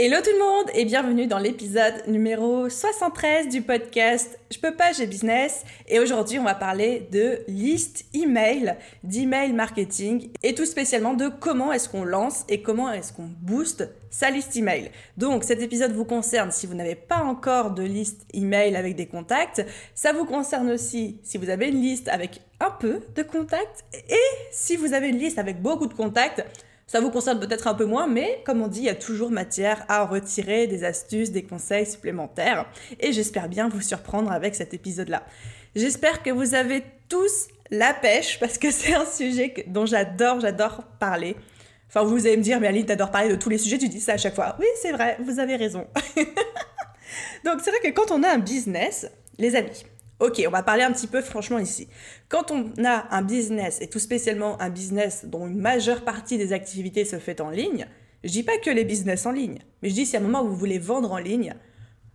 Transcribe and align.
Hello 0.00 0.18
tout 0.22 0.30
le 0.30 0.38
monde 0.38 0.70
et 0.74 0.84
bienvenue 0.84 1.26
dans 1.26 1.40
l'épisode 1.40 2.06
numéro 2.06 2.68
73 2.68 3.48
du 3.48 3.62
podcast 3.62 4.38
Je 4.48 4.56
peux 4.60 4.72
pas, 4.72 4.92
j'ai 4.92 5.08
business. 5.08 5.64
Et 5.88 5.98
aujourd'hui, 5.98 6.38
on 6.38 6.44
va 6.44 6.54
parler 6.54 7.08
de 7.10 7.40
liste 7.48 8.04
email, 8.14 8.76
d'email 9.02 9.52
marketing 9.52 10.30
et 10.44 10.54
tout 10.54 10.66
spécialement 10.66 11.14
de 11.14 11.26
comment 11.26 11.72
est-ce 11.72 11.88
qu'on 11.88 12.04
lance 12.04 12.44
et 12.48 12.62
comment 12.62 12.92
est-ce 12.92 13.12
qu'on 13.12 13.28
booste 13.40 13.88
sa 14.08 14.30
liste 14.30 14.54
email. 14.54 14.92
Donc 15.16 15.42
cet 15.42 15.60
épisode 15.62 15.90
vous 15.90 16.04
concerne 16.04 16.52
si 16.52 16.68
vous 16.68 16.74
n'avez 16.74 16.94
pas 16.94 17.24
encore 17.24 17.72
de 17.72 17.82
liste 17.82 18.24
email 18.32 18.76
avec 18.76 18.94
des 18.94 19.06
contacts. 19.06 19.66
Ça 19.96 20.12
vous 20.12 20.26
concerne 20.26 20.70
aussi 20.70 21.18
si 21.24 21.38
vous 21.38 21.50
avez 21.50 21.70
une 21.70 21.82
liste 21.82 22.06
avec 22.06 22.40
un 22.60 22.70
peu 22.70 23.00
de 23.16 23.24
contacts 23.24 23.84
et 24.08 24.14
si 24.52 24.76
vous 24.76 24.92
avez 24.92 25.08
une 25.08 25.18
liste 25.18 25.40
avec 25.40 25.60
beaucoup 25.60 25.88
de 25.88 25.94
contacts 25.94 26.44
ça 26.88 27.00
vous 27.00 27.10
concerne 27.10 27.38
peut-être 27.38 27.66
un 27.68 27.74
peu 27.74 27.84
moins, 27.84 28.06
mais 28.06 28.42
comme 28.46 28.62
on 28.62 28.66
dit, 28.66 28.80
il 28.80 28.86
y 28.86 28.88
a 28.88 28.94
toujours 28.94 29.30
matière 29.30 29.84
à 29.88 30.06
retirer 30.06 30.66
des 30.66 30.84
astuces, 30.84 31.30
des 31.30 31.42
conseils 31.42 31.84
supplémentaires. 31.84 32.64
Et 32.98 33.12
j'espère 33.12 33.50
bien 33.50 33.68
vous 33.68 33.82
surprendre 33.82 34.32
avec 34.32 34.54
cet 34.54 34.72
épisode-là. 34.72 35.22
J'espère 35.76 36.22
que 36.22 36.30
vous 36.30 36.54
avez 36.54 36.82
tous 37.10 37.48
la 37.70 37.92
pêche, 37.92 38.40
parce 38.40 38.56
que 38.56 38.70
c'est 38.72 38.94
un 38.94 39.04
sujet 39.04 39.52
dont 39.66 39.84
j'adore, 39.84 40.40
j'adore 40.40 40.82
parler. 40.98 41.36
Enfin, 41.88 42.04
vous 42.04 42.26
allez 42.26 42.38
me 42.38 42.42
dire, 42.42 42.58
mais 42.58 42.68
Aline, 42.68 42.86
t'adores 42.86 43.10
parler 43.10 43.28
de 43.28 43.36
tous 43.36 43.50
les 43.50 43.58
sujets, 43.58 43.76
tu 43.76 43.90
dis 43.90 44.00
ça 44.00 44.14
à 44.14 44.18
chaque 44.18 44.34
fois. 44.34 44.56
Oui, 44.58 44.66
c'est 44.80 44.92
vrai, 44.92 45.18
vous 45.20 45.38
avez 45.40 45.56
raison. 45.56 45.86
Donc, 47.44 47.60
c'est 47.62 47.70
vrai 47.70 47.80
que 47.82 47.90
quand 47.90 48.10
on 48.10 48.22
a 48.22 48.30
un 48.30 48.38
business, 48.38 49.10
les 49.38 49.56
amis, 49.56 49.84
Ok, 50.20 50.42
on 50.46 50.50
va 50.50 50.64
parler 50.64 50.82
un 50.82 50.90
petit 50.92 51.06
peu 51.06 51.20
franchement 51.20 51.58
ici. 51.58 51.88
Quand 52.28 52.50
on 52.50 52.72
a 52.84 53.14
un 53.14 53.22
business, 53.22 53.80
et 53.80 53.88
tout 53.88 54.00
spécialement 54.00 54.60
un 54.60 54.68
business 54.68 55.24
dont 55.26 55.46
une 55.46 55.60
majeure 55.60 56.04
partie 56.04 56.38
des 56.38 56.52
activités 56.52 57.04
se 57.04 57.18
fait 57.18 57.40
en 57.40 57.50
ligne, 57.50 57.86
je 58.24 58.30
dis 58.30 58.42
pas 58.42 58.58
que 58.58 58.70
les 58.70 58.84
business 58.84 59.26
en 59.26 59.30
ligne, 59.30 59.58
mais 59.80 59.90
je 59.90 59.94
dis 59.94 60.06
si 60.06 60.16
à 60.16 60.20
un 60.20 60.22
moment 60.22 60.42
où 60.42 60.48
vous 60.48 60.56
voulez 60.56 60.80
vendre 60.80 61.12
en 61.12 61.18
ligne, 61.18 61.54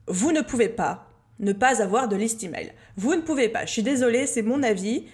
vous 0.08 0.34
ne 0.34 0.42
pouvez 0.42 0.68
pas 0.68 1.08
ne 1.40 1.54
pas 1.54 1.82
avoir 1.82 2.08
de 2.08 2.16
liste 2.16 2.44
email. 2.44 2.74
Vous 2.96 3.16
ne 3.16 3.22
pouvez 3.22 3.50
pas. 3.50 3.66
Je 3.66 3.72
suis 3.72 3.84
désolée, 3.84 4.28
c'est 4.28 4.42
mon 4.42 4.64
avis. 4.64 5.06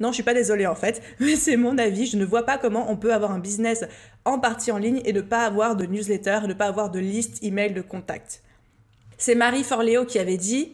Non, 0.00 0.08
je 0.08 0.14
suis 0.14 0.22
pas 0.22 0.34
désolée 0.34 0.66
en 0.66 0.74
fait, 0.74 1.02
mais 1.20 1.36
c'est 1.36 1.56
mon 1.56 1.76
avis. 1.78 2.06
Je 2.06 2.16
ne 2.16 2.24
vois 2.24 2.46
pas 2.46 2.58
comment 2.58 2.90
on 2.90 2.96
peut 2.96 3.12
avoir 3.12 3.32
un 3.32 3.38
business 3.38 3.84
en 4.24 4.38
partie 4.38 4.70
en 4.72 4.78
ligne 4.78 5.02
et 5.04 5.12
ne 5.12 5.20
pas 5.20 5.44
avoir 5.44 5.76
de 5.76 5.86
newsletter, 5.86 6.40
ne 6.46 6.54
pas 6.54 6.66
avoir 6.66 6.90
de 6.90 6.98
liste 6.98 7.42
email 7.42 7.72
de 7.72 7.82
contact. 7.82 8.42
C'est 9.16 9.34
Marie 9.34 9.64
Forleo 9.64 10.04
qui 10.04 10.18
avait 10.18 10.36
dit 10.36 10.72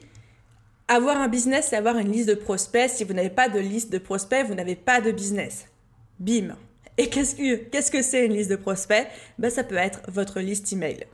avoir 0.89 1.17
un 1.17 1.29
business, 1.29 1.69
c'est 1.71 1.77
avoir 1.77 1.99
une 1.99 2.11
liste 2.11 2.29
de 2.29 2.35
prospects. 2.35 2.91
Si 2.91 3.05
vous 3.05 3.15
n'avez 3.15 3.31
pas 3.31 3.49
de 3.49 3.59
liste 3.59 3.93
de 3.93 3.99
prospects, 3.99 4.45
vous 4.47 4.55
n'avez 4.55 4.77
pas 4.77 5.01
de 5.01 5.11
business. 5.11 5.67
Bim. 6.19 6.57
Et 6.97 7.09
qu'est-ce 7.09 7.35
que 7.35 7.57
qu'est-ce 7.57 7.91
que 7.91 8.03
c'est 8.03 8.27
une 8.27 8.35
liste 8.35 8.51
de 8.51 8.57
prospects? 8.57 9.07
Ben, 9.39 9.51
ça 9.51 9.65
peut 9.65 9.77
être 9.77 10.03
votre 10.09 10.41
liste 10.41 10.73
email. 10.73 11.07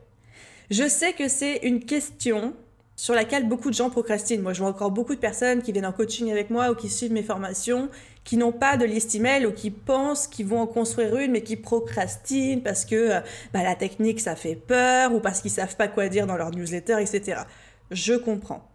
Je 0.69 0.87
sais 0.87 1.13
que 1.13 1.27
c'est 1.27 1.57
une 1.63 1.83
question 1.83 2.53
sur 2.95 3.15
laquelle 3.15 3.47
beaucoup 3.47 3.69
de 3.69 3.75
gens 3.75 3.89
procrastinent. 3.89 4.43
Moi, 4.43 4.53
je 4.53 4.61
vois 4.61 4.69
encore 4.69 4.91
beaucoup 4.91 5.15
de 5.15 5.19
personnes 5.19 5.63
qui 5.63 5.71
viennent 5.71 5.87
en 5.87 5.91
coaching 5.91 6.31
avec 6.31 6.51
moi 6.51 6.69
ou 6.69 6.75
qui 6.75 6.87
suivent 6.87 7.11
mes 7.11 7.23
formations, 7.23 7.89
qui 8.23 8.37
n'ont 8.37 8.51
pas 8.51 8.77
de 8.77 8.85
liste 8.85 9.15
email 9.15 9.47
ou 9.47 9.51
qui 9.51 9.71
pensent 9.71 10.27
qu'ils 10.27 10.45
vont 10.45 10.61
en 10.61 10.67
construire 10.67 11.17
une, 11.17 11.31
mais 11.31 11.41
qui 11.41 11.55
procrastinent 11.55 12.61
parce 12.61 12.85
que 12.85 13.19
bah, 13.53 13.63
la 13.63 13.75
technique, 13.75 14.19
ça 14.19 14.35
fait 14.35 14.55
peur 14.55 15.13
ou 15.15 15.19
parce 15.19 15.41
qu'ils 15.41 15.51
savent 15.51 15.75
pas 15.75 15.87
quoi 15.87 16.09
dire 16.09 16.27
dans 16.27 16.37
leur 16.37 16.51
newsletter, 16.51 17.01
etc. 17.01 17.41
Je 17.89 18.13
comprends. 18.13 18.70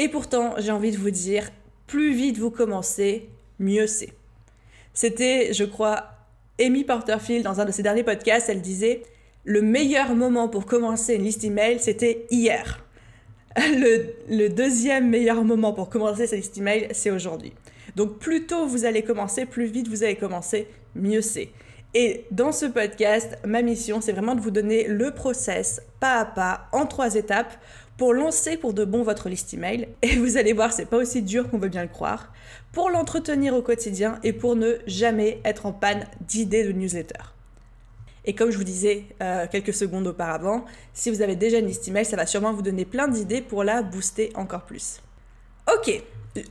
Et 0.00 0.08
pourtant, 0.08 0.54
j'ai 0.58 0.70
envie 0.70 0.92
de 0.92 0.96
vous 0.96 1.10
dire, 1.10 1.50
plus 1.88 2.14
vite 2.14 2.38
vous 2.38 2.52
commencez, 2.52 3.28
mieux 3.58 3.88
c'est. 3.88 4.12
C'était, 4.94 5.52
je 5.52 5.64
crois, 5.64 6.10
Amy 6.60 6.84
Porterfield 6.84 7.42
dans 7.42 7.60
un 7.60 7.64
de 7.64 7.72
ses 7.72 7.82
derniers 7.82 8.04
podcasts, 8.04 8.48
elle 8.48 8.62
disait 8.62 9.02
le 9.42 9.60
meilleur 9.60 10.14
moment 10.14 10.48
pour 10.48 10.66
commencer 10.66 11.14
une 11.14 11.24
liste 11.24 11.42
email, 11.42 11.80
c'était 11.80 12.26
hier. 12.30 12.86
Le, 13.56 14.46
deuxième 14.46 15.08
meilleur 15.08 15.42
moment 15.42 15.72
pour 15.72 15.88
commencer 15.88 16.28
sa 16.28 16.36
liste 16.36 16.56
email, 16.58 16.86
c'est 16.92 17.10
aujourd'hui. 17.10 17.52
Donc 17.96 18.20
plus 18.20 18.46
tôt 18.46 18.66
vous 18.66 18.84
allez 18.84 19.02
commencer, 19.02 19.46
plus 19.46 19.66
vite 19.66 19.88
vous 19.88 20.04
allez 20.04 20.14
commencer, 20.14 20.68
mieux 20.94 21.22
c'est. 21.22 21.48
Et 21.94 22.24
dans 22.30 22.52
ce 22.52 22.66
podcast, 22.66 23.36
ma 23.44 23.62
mission, 23.62 24.00
c'est 24.00 24.12
vraiment 24.12 24.36
de 24.36 24.40
vous 24.40 24.52
donner 24.52 24.86
le 24.86 25.10
process 25.10 25.82
pas 25.98 26.20
à 26.20 26.24
pas 26.24 26.68
en 26.70 26.86
trois 26.86 27.16
étapes 27.16 27.58
pour 27.98 28.14
lancer 28.14 28.56
pour 28.56 28.72
de 28.72 28.86
bon 28.86 29.02
votre 29.02 29.28
liste 29.28 29.52
email. 29.52 29.88
Et 30.02 30.16
vous 30.16 30.38
allez 30.38 30.54
voir, 30.54 30.72
c'est 30.72 30.86
pas 30.86 30.96
aussi 30.96 31.20
dur 31.20 31.50
qu'on 31.50 31.58
veut 31.58 31.68
bien 31.68 31.82
le 31.82 31.88
croire. 31.88 32.32
Pour 32.72 32.88
l'entretenir 32.88 33.54
au 33.54 33.60
quotidien 33.60 34.18
et 34.22 34.32
pour 34.32 34.56
ne 34.56 34.76
jamais 34.86 35.40
être 35.44 35.66
en 35.66 35.72
panne 35.72 36.06
d'idées 36.22 36.64
de 36.64 36.72
newsletter. 36.72 37.34
Et 38.24 38.34
comme 38.34 38.50
je 38.50 38.56
vous 38.56 38.64
disais 38.64 39.04
euh, 39.20 39.46
quelques 39.50 39.74
secondes 39.74 40.06
auparavant, 40.06 40.64
si 40.94 41.10
vous 41.10 41.22
avez 41.22 41.34
déjà 41.34 41.58
une 41.58 41.66
liste 41.66 41.88
email, 41.88 42.04
ça 42.04 42.16
va 42.16 42.26
sûrement 42.26 42.52
vous 42.52 42.62
donner 42.62 42.84
plein 42.84 43.08
d'idées 43.08 43.40
pour 43.40 43.64
la 43.64 43.82
booster 43.82 44.30
encore 44.34 44.64
plus. 44.64 45.00
Ok, 45.74 46.02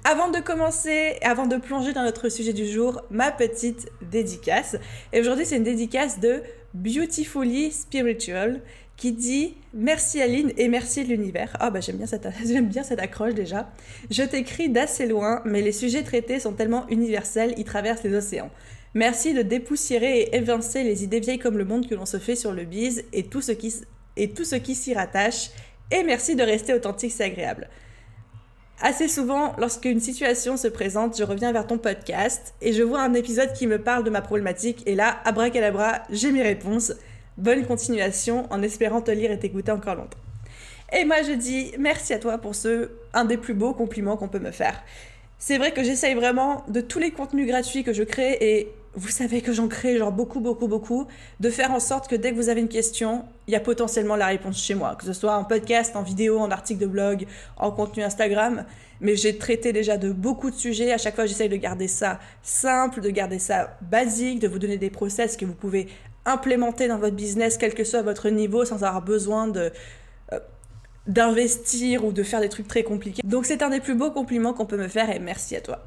avant 0.04 0.30
de 0.32 0.40
commencer, 0.40 1.18
avant 1.22 1.48
de 1.48 1.58
plonger 1.58 1.94
dans 1.94 2.04
notre 2.04 2.30
sujet 2.30 2.54
du 2.54 2.68
jour, 2.68 3.02
ma 3.10 3.32
petite 3.32 3.90
dédicace. 4.02 4.76
Et 5.14 5.22
aujourd'hui, 5.22 5.46
c'est 5.46 5.58
une 5.58 5.64
dédicace 5.64 6.20
de 6.20 6.42
Beautifully 6.74 7.72
Spiritual 7.72 8.62
qui 8.98 9.14
dit 9.14 9.56
Merci 9.74 10.22
Aline 10.22 10.52
et 10.58 10.68
merci 10.68 11.04
l'univers. 11.04 11.56
Ah 11.60 11.70
bah 11.70 11.80
j'aime 11.80 11.98
bien, 11.98 12.08
cette, 12.08 12.28
j'aime 12.46 12.68
bien 12.68 12.84
cette 12.84 13.00
accroche 13.00 13.36
déjà. 13.36 13.70
Je 14.10 14.24
t'écris 14.24 14.70
d'assez 14.70 15.06
loin, 15.06 15.42
mais 15.46 15.62
les 15.62 15.72
sujets 15.72 16.04
traités 16.04 16.40
sont 16.40 16.54
tellement 16.54 16.88
universels, 16.90 17.54
ils 17.58 17.64
traversent 17.64 18.04
les 18.04 18.16
océans. 18.16 18.50
Merci 18.94 19.34
de 19.34 19.44
dépoussiérer 19.44 20.22
et 20.22 20.36
évincer 20.36 20.84
les 20.84 21.04
idées 21.04 21.20
vieilles 21.20 21.40
comme 21.40 21.58
le 21.58 21.66
monde 21.66 21.88
que 21.88 21.94
l'on 21.94 22.06
se 22.08 22.18
fait 22.18 22.36
sur 22.36 22.52
le 22.52 22.64
bise 22.64 23.04
et 23.14 23.24
tout 23.24 23.42
ce 23.42 23.52
qui, 23.52 23.72
qui 24.16 24.76
s'y 24.76 24.94
rattache. 24.94 25.52
Et 25.92 26.04
merci 26.04 26.36
de 26.36 26.44
rester 26.44 26.74
authentique, 26.74 27.12
c'est 27.12 27.26
agréable. 27.26 27.70
Assez 28.82 29.08
souvent, 29.08 29.56
lorsqu'une 29.58 30.00
situation 30.00 30.56
se 30.56 30.68
présente, 30.68 31.18
je 31.18 31.24
reviens 31.24 31.52
vers 31.52 31.66
ton 31.66 31.78
podcast 31.78 32.54
et 32.62 32.74
je 32.74 32.84
vois 32.84 33.02
un 33.02 33.14
épisode 33.14 33.54
qui 33.54 33.68
me 33.68 33.80
parle 33.80 34.04
de 34.04 34.10
ma 34.10 34.22
problématique 34.22 34.84
et 34.86 34.96
là, 34.96 35.20
abracadabra, 35.26 36.04
j'ai 36.10 36.32
mes 36.32 36.44
réponses. 36.44 36.94
Bonne 37.38 37.68
continuation 37.68 38.48
en 38.50 38.64
espérant 38.64 39.00
te 39.02 39.12
lire 39.12 39.32
et 39.32 39.38
t'écouter 39.38 39.72
encore 39.72 39.94
longtemps. 39.94 40.18
Et 40.92 41.06
moi 41.06 41.18
je 41.22 41.34
dis 41.34 41.72
merci 41.78 42.14
à 42.14 42.18
toi 42.18 42.40
pour 42.40 42.56
ce 42.56 42.90
un 43.14 43.26
des 43.26 43.38
plus 43.38 43.54
beaux 43.54 43.74
compliments 43.74 44.18
qu'on 44.18 44.28
peut 44.28 44.40
me 44.40 44.50
faire. 44.50 44.82
C'est 45.38 45.60
vrai 45.60 45.72
que 45.72 45.84
j'essaye 45.84 46.16
vraiment 46.16 46.66
de 46.68 46.82
tous 46.82 46.98
les 46.98 47.12
contenus 47.12 47.46
gratuits 47.46 47.84
que 47.84 47.94
je 47.94 48.02
crée 48.02 48.38
et 48.42 48.72
vous 48.96 49.10
savez 49.10 49.42
que 49.42 49.54
j'en 49.54 49.68
crée 49.68 50.00
genre 50.00 50.12
beaucoup 50.12 50.40
beaucoup 50.40 50.68
beaucoup 50.68 51.06
de 51.40 51.52
faire 51.52 51.72
en 51.72 51.80
sorte 51.80 52.08
que 52.08 52.16
dès 52.16 52.32
que 52.32 52.36
vous 52.36 52.50
avez 52.50 52.62
une 52.62 52.70
question, 52.70 53.24
il 53.46 53.54
y 53.54 53.56
a 53.56 53.60
potentiellement 53.60 54.16
la 54.16 54.26
réponse 54.26 54.60
chez 54.60 54.74
moi, 54.74 54.96
que 54.96 55.06
ce 55.06 55.14
soit 55.14 55.38
en 55.38 55.44
podcast, 55.44 55.96
en 55.96 56.02
vidéo, 56.02 56.40
en 56.40 56.50
article 56.50 56.82
de 56.82 56.88
blog, 56.88 57.28
en 57.58 57.70
contenu 57.70 58.02
Instagram, 58.02 58.66
mais 59.00 59.16
j'ai 59.16 59.38
traité 59.38 59.74
déjà 59.74 59.98
de 59.98 60.12
beaucoup 60.12 60.50
de 60.50 60.56
sujets, 60.56 60.92
à 60.92 60.98
chaque 60.98 61.14
fois 61.14 61.28
j'essaye 61.28 61.50
de 61.50 61.56
garder 61.56 61.88
ça 61.88 62.20
simple, 62.42 63.02
de 63.02 63.12
garder 63.12 63.38
ça 63.38 63.78
basique, 63.82 64.40
de 64.40 64.48
vous 64.48 64.58
donner 64.58 64.78
des 64.78 64.90
process 64.90 65.38
que 65.38 65.46
vous 65.46 65.54
pouvez 65.54 65.88
implémenter 66.28 66.88
dans 66.88 66.98
votre 66.98 67.16
business, 67.16 67.58
quel 67.58 67.74
que 67.74 67.84
soit 67.84 68.02
votre 68.02 68.30
niveau, 68.30 68.66
sans 68.66 68.84
avoir 68.84 69.02
besoin 69.02 69.48
de 69.48 69.72
euh, 70.34 70.40
d'investir 71.08 72.06
ou 72.06 72.12
de 72.12 72.22
faire 72.22 72.42
des 72.42 72.50
trucs 72.50 72.68
très 72.68 72.84
compliqués. 72.84 73.22
Donc 73.24 73.46
c'est 73.46 73.64
un 73.64 73.70
des 73.70 73.80
plus 73.80 73.96
beaux 73.96 74.12
compliments 74.12 74.54
qu'on 74.54 74.66
peut 74.66 74.78
me 74.78 74.90
faire 74.90 75.10
et 75.10 75.20
merci 75.20 75.56
à 75.56 75.62
toi. 75.62 75.80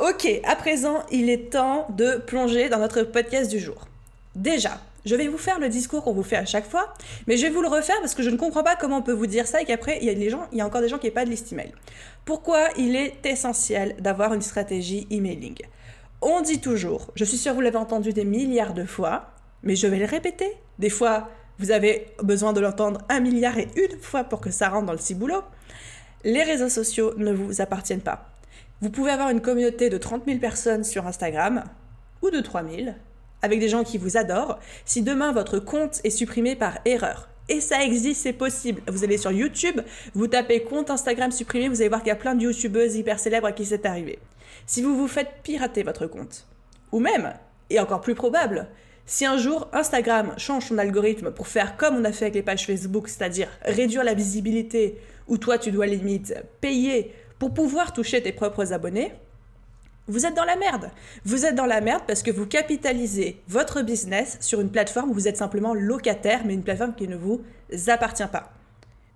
Ok, 0.00 0.26
à 0.44 0.56
présent, 0.56 1.04
il 1.12 1.28
est 1.28 1.52
temps 1.52 1.86
de 1.90 2.16
plonger 2.16 2.68
dans 2.68 2.78
notre 2.78 3.02
podcast 3.02 3.50
du 3.50 3.58
jour. 3.58 3.86
Déjà, 4.34 4.80
je 5.04 5.14
vais 5.14 5.28
vous 5.28 5.38
faire 5.38 5.58
le 5.58 5.68
discours 5.68 6.02
qu'on 6.02 6.12
vous 6.12 6.22
fait 6.22 6.36
à 6.36 6.44
chaque 6.44 6.68
fois, 6.68 6.92
mais 7.26 7.36
je 7.36 7.46
vais 7.46 7.50
vous 7.50 7.62
le 7.62 7.68
refaire 7.68 7.96
parce 8.00 8.14
que 8.14 8.22
je 8.22 8.30
ne 8.30 8.36
comprends 8.36 8.62
pas 8.62 8.76
comment 8.76 8.98
on 8.98 9.02
peut 9.02 9.12
vous 9.12 9.26
dire 9.26 9.46
ça 9.46 9.60
et 9.60 9.64
qu'après, 9.64 9.98
il 10.00 10.04
y 10.04 10.26
a 10.26 10.28
gens, 10.28 10.46
il 10.52 10.58
y 10.58 10.60
a 10.60 10.66
encore 10.66 10.80
des 10.80 10.88
gens 10.88 10.98
qui 10.98 11.06
n'ont 11.06 11.14
pas 11.14 11.24
de 11.24 11.30
liste 11.30 11.52
email. 11.52 11.72
Pourquoi 12.24 12.68
il 12.76 12.96
est 12.96 13.24
essentiel 13.24 13.96
d'avoir 13.98 14.34
une 14.34 14.42
stratégie 14.42 15.06
emailing? 15.10 15.56
On 16.20 16.40
dit 16.40 16.60
toujours, 16.60 17.10
je 17.14 17.24
suis 17.24 17.38
sûre 17.38 17.54
vous 17.54 17.60
l'avez 17.60 17.76
entendu 17.76 18.12
des 18.12 18.24
milliards 18.24 18.74
de 18.74 18.84
fois, 18.84 19.30
mais 19.62 19.76
je 19.76 19.86
vais 19.86 19.98
le 19.98 20.04
répéter. 20.04 20.50
Des 20.78 20.90
fois, 20.90 21.28
vous 21.58 21.70
avez 21.70 22.06
besoin 22.22 22.52
de 22.52 22.60
l'entendre 22.60 23.00
un 23.08 23.20
milliard 23.20 23.58
et 23.58 23.68
une 23.76 23.98
fois 24.00 24.24
pour 24.24 24.40
que 24.40 24.50
ça 24.50 24.68
rentre 24.68 24.86
dans 24.86 24.92
le 24.92 24.98
ciboulot. 24.98 25.42
Les 26.24 26.42
réseaux 26.42 26.68
sociaux 26.68 27.14
ne 27.16 27.32
vous 27.32 27.60
appartiennent 27.60 28.00
pas. 28.00 28.30
Vous 28.80 28.90
pouvez 28.90 29.10
avoir 29.10 29.30
une 29.30 29.40
communauté 29.40 29.90
de 29.90 29.98
30 29.98 30.24
000 30.26 30.38
personnes 30.38 30.84
sur 30.84 31.06
Instagram 31.06 31.64
ou 32.22 32.30
de 32.30 32.40
3 32.40 32.62
000 32.62 32.94
avec 33.42 33.60
des 33.60 33.68
gens 33.68 33.84
qui 33.84 33.98
vous 33.98 34.16
adorent. 34.16 34.58
Si 34.84 35.02
demain 35.02 35.32
votre 35.32 35.58
compte 35.58 36.00
est 36.04 36.10
supprimé 36.10 36.56
par 36.56 36.78
erreur, 36.84 37.28
Et 37.50 37.62
ça 37.62 37.82
existe, 37.82 38.22
c'est 38.22 38.34
possible. 38.34 38.82
Vous 38.88 39.04
allez 39.04 39.16
sur 39.16 39.32
YouTube, 39.32 39.80
vous 40.14 40.26
tapez 40.26 40.64
compte 40.64 40.90
Instagram 40.90 41.32
supprimé, 41.32 41.68
vous 41.68 41.80
allez 41.80 41.88
voir 41.88 42.02
qu'il 42.02 42.08
y 42.08 42.12
a 42.12 42.16
plein 42.16 42.34
de 42.34 42.42
youtubeuses 42.42 42.96
hyper 42.96 43.18
célèbres 43.18 43.50
qui 43.52 43.64
c'est 43.64 43.86
arrivé. 43.86 44.18
Si 44.66 44.82
vous 44.82 44.94
vous 44.94 45.08
faites 45.08 45.30
pirater 45.42 45.82
votre 45.82 46.06
compte, 46.06 46.46
ou 46.92 47.00
même, 47.00 47.32
et 47.70 47.80
encore 47.80 48.02
plus 48.02 48.14
probable, 48.14 48.68
si 49.08 49.24
un 49.24 49.38
jour 49.38 49.68
Instagram 49.72 50.34
change 50.36 50.66
son 50.66 50.76
algorithme 50.76 51.30
pour 51.30 51.48
faire 51.48 51.78
comme 51.78 51.96
on 51.96 52.04
a 52.04 52.12
fait 52.12 52.26
avec 52.26 52.34
les 52.34 52.42
pages 52.42 52.66
Facebook, 52.66 53.08
c'est-à-dire 53.08 53.48
réduire 53.62 54.04
la 54.04 54.12
visibilité, 54.12 55.00
ou 55.26 55.38
toi 55.38 55.56
tu 55.56 55.72
dois 55.72 55.86
limite 55.86 56.34
payer 56.60 57.12
pour 57.38 57.54
pouvoir 57.54 57.94
toucher 57.94 58.22
tes 58.22 58.32
propres 58.32 58.74
abonnés, 58.74 59.12
vous 60.08 60.26
êtes 60.26 60.34
dans 60.34 60.44
la 60.44 60.56
merde. 60.56 60.90
Vous 61.24 61.46
êtes 61.46 61.54
dans 61.54 61.66
la 61.66 61.80
merde 61.80 62.02
parce 62.06 62.22
que 62.22 62.30
vous 62.30 62.46
capitalisez 62.46 63.40
votre 63.48 63.82
business 63.82 64.36
sur 64.40 64.60
une 64.60 64.70
plateforme 64.70 65.10
où 65.10 65.14
vous 65.14 65.28
êtes 65.28 65.36
simplement 65.36 65.74
locataire, 65.74 66.42
mais 66.44 66.54
une 66.54 66.62
plateforme 66.62 66.94
qui 66.94 67.08
ne 67.08 67.16
vous 67.16 67.42
appartient 67.88 68.26
pas. 68.30 68.52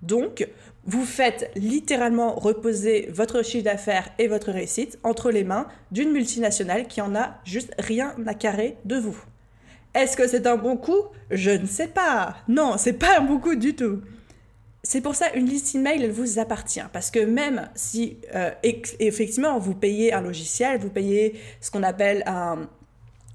Donc, 0.00 0.48
vous 0.84 1.04
faites 1.04 1.50
littéralement 1.54 2.34
reposer 2.34 3.08
votre 3.12 3.42
chiffre 3.42 3.64
d'affaires 3.64 4.08
et 4.18 4.26
votre 4.26 4.52
réussite 4.52 4.98
entre 5.02 5.30
les 5.30 5.44
mains 5.44 5.66
d'une 5.92 6.12
multinationale 6.12 6.86
qui 6.86 7.00
en 7.00 7.14
a 7.14 7.38
juste 7.44 7.72
rien 7.78 8.14
à 8.26 8.34
carrer 8.34 8.76
de 8.84 8.96
vous. 8.96 9.16
Est-ce 9.94 10.16
que 10.16 10.26
c'est 10.26 10.46
un 10.46 10.56
bon 10.56 10.76
coup? 10.76 11.02
Je 11.30 11.50
ne 11.50 11.66
sais 11.66 11.88
pas. 11.88 12.36
Non, 12.48 12.76
c'est 12.78 12.94
pas 12.94 13.18
un 13.18 13.22
bon 13.22 13.38
coup 13.38 13.54
du 13.54 13.74
tout. 13.76 14.00
C'est 14.82 15.00
pour 15.00 15.14
ça 15.14 15.32
une 15.34 15.46
liste 15.46 15.74
email, 15.74 16.02
elle 16.02 16.10
vous 16.10 16.38
appartient. 16.38 16.82
Parce 16.92 17.10
que 17.10 17.20
même 17.20 17.68
si, 17.74 18.18
euh, 18.34 18.50
effectivement, 18.98 19.58
vous 19.58 19.74
payez 19.74 20.12
un 20.12 20.22
logiciel, 20.22 20.80
vous 20.80 20.90
payez 20.90 21.38
ce 21.60 21.70
qu'on 21.70 21.82
appelle 21.82 22.24
un, 22.26 22.68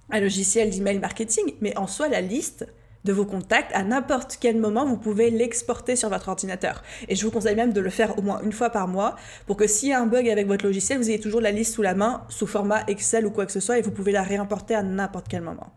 un 0.10 0.20
logiciel 0.20 0.70
d'email 0.70 1.00
marketing, 1.00 1.54
mais 1.62 1.78
en 1.78 1.88
soi, 1.88 2.08
la 2.10 2.22
liste 2.22 2.68
de 3.06 3.14
vos 3.14 3.26
contacts, 3.26 3.74
à 3.74 3.84
n'importe 3.84 4.38
quel 4.42 4.58
moment, 4.58 4.86
vous 4.86 4.98
pouvez 4.98 5.30
l'exporter 5.30 5.96
sur 5.96 6.10
votre 6.10 6.28
ordinateur. 6.28 6.84
Et 7.08 7.16
je 7.16 7.26
vous 7.26 7.32
conseille 7.32 7.56
même 7.56 7.72
de 7.72 7.80
le 7.80 7.90
faire 7.90 8.18
au 8.18 8.22
moins 8.22 8.42
une 8.42 8.52
fois 8.52 8.70
par 8.70 8.88
mois 8.88 9.16
pour 9.46 9.56
que 9.56 9.68
s'il 9.68 9.90
y 9.90 9.94
a 9.94 10.02
un 10.02 10.08
bug 10.08 10.28
avec 10.28 10.48
votre 10.48 10.66
logiciel, 10.66 10.98
vous 10.98 11.10
ayez 11.10 11.20
toujours 11.20 11.40
la 11.40 11.52
liste 11.52 11.76
sous 11.76 11.82
la 11.82 11.94
main, 11.94 12.26
sous 12.28 12.48
format 12.48 12.84
Excel 12.88 13.26
ou 13.26 13.32
quoi 13.32 13.46
que 13.46 13.54
ce 13.54 13.62
soit, 13.62 13.78
et 13.78 13.82
vous 13.82 13.92
pouvez 13.92 14.12
la 14.12 14.24
réimporter 14.24 14.76
à 14.76 14.84
n'importe 14.84 15.28
quel 15.30 15.42
moment. 15.42 15.72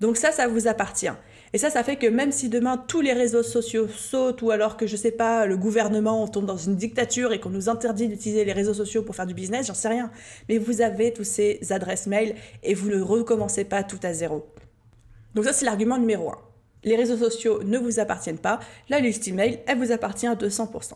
Donc 0.00 0.16
ça, 0.16 0.32
ça 0.32 0.48
vous 0.48 0.66
appartient. 0.66 1.12
Et 1.52 1.58
ça, 1.58 1.70
ça 1.70 1.84
fait 1.84 1.96
que 1.96 2.08
même 2.08 2.32
si 2.32 2.48
demain 2.48 2.76
tous 2.76 3.00
les 3.00 3.12
réseaux 3.12 3.44
sociaux 3.44 3.86
sautent 3.86 4.42
ou 4.42 4.50
alors 4.50 4.76
que 4.76 4.88
je 4.88 4.96
sais 4.96 5.12
pas, 5.12 5.46
le 5.46 5.56
gouvernement 5.56 6.26
tombe 6.26 6.46
dans 6.46 6.56
une 6.56 6.74
dictature 6.74 7.32
et 7.32 7.38
qu'on 7.38 7.50
nous 7.50 7.68
interdit 7.68 8.08
d'utiliser 8.08 8.44
les 8.44 8.52
réseaux 8.52 8.74
sociaux 8.74 9.02
pour 9.02 9.14
faire 9.14 9.26
du 9.26 9.34
business, 9.34 9.68
j'en 9.68 9.74
sais 9.74 9.88
rien. 9.88 10.10
Mais 10.48 10.58
vous 10.58 10.80
avez 10.80 11.12
tous 11.12 11.22
ces 11.22 11.60
adresses 11.70 12.08
mail 12.08 12.34
et 12.64 12.74
vous 12.74 12.90
ne 12.90 13.00
recommencez 13.00 13.64
pas 13.64 13.84
tout 13.84 14.00
à 14.02 14.12
zéro. 14.12 14.46
Donc 15.36 15.44
ça, 15.44 15.52
c'est 15.52 15.64
l'argument 15.64 15.96
numéro 15.96 16.30
un. 16.30 16.38
Les 16.82 16.96
réseaux 16.96 17.16
sociaux 17.16 17.62
ne 17.62 17.78
vous 17.78 17.98
appartiennent 17.98 18.38
pas. 18.38 18.60
La 18.88 19.00
liste 19.00 19.26
email, 19.28 19.60
elle 19.66 19.78
vous 19.78 19.92
appartient 19.92 20.26
à 20.26 20.34
200%. 20.34 20.94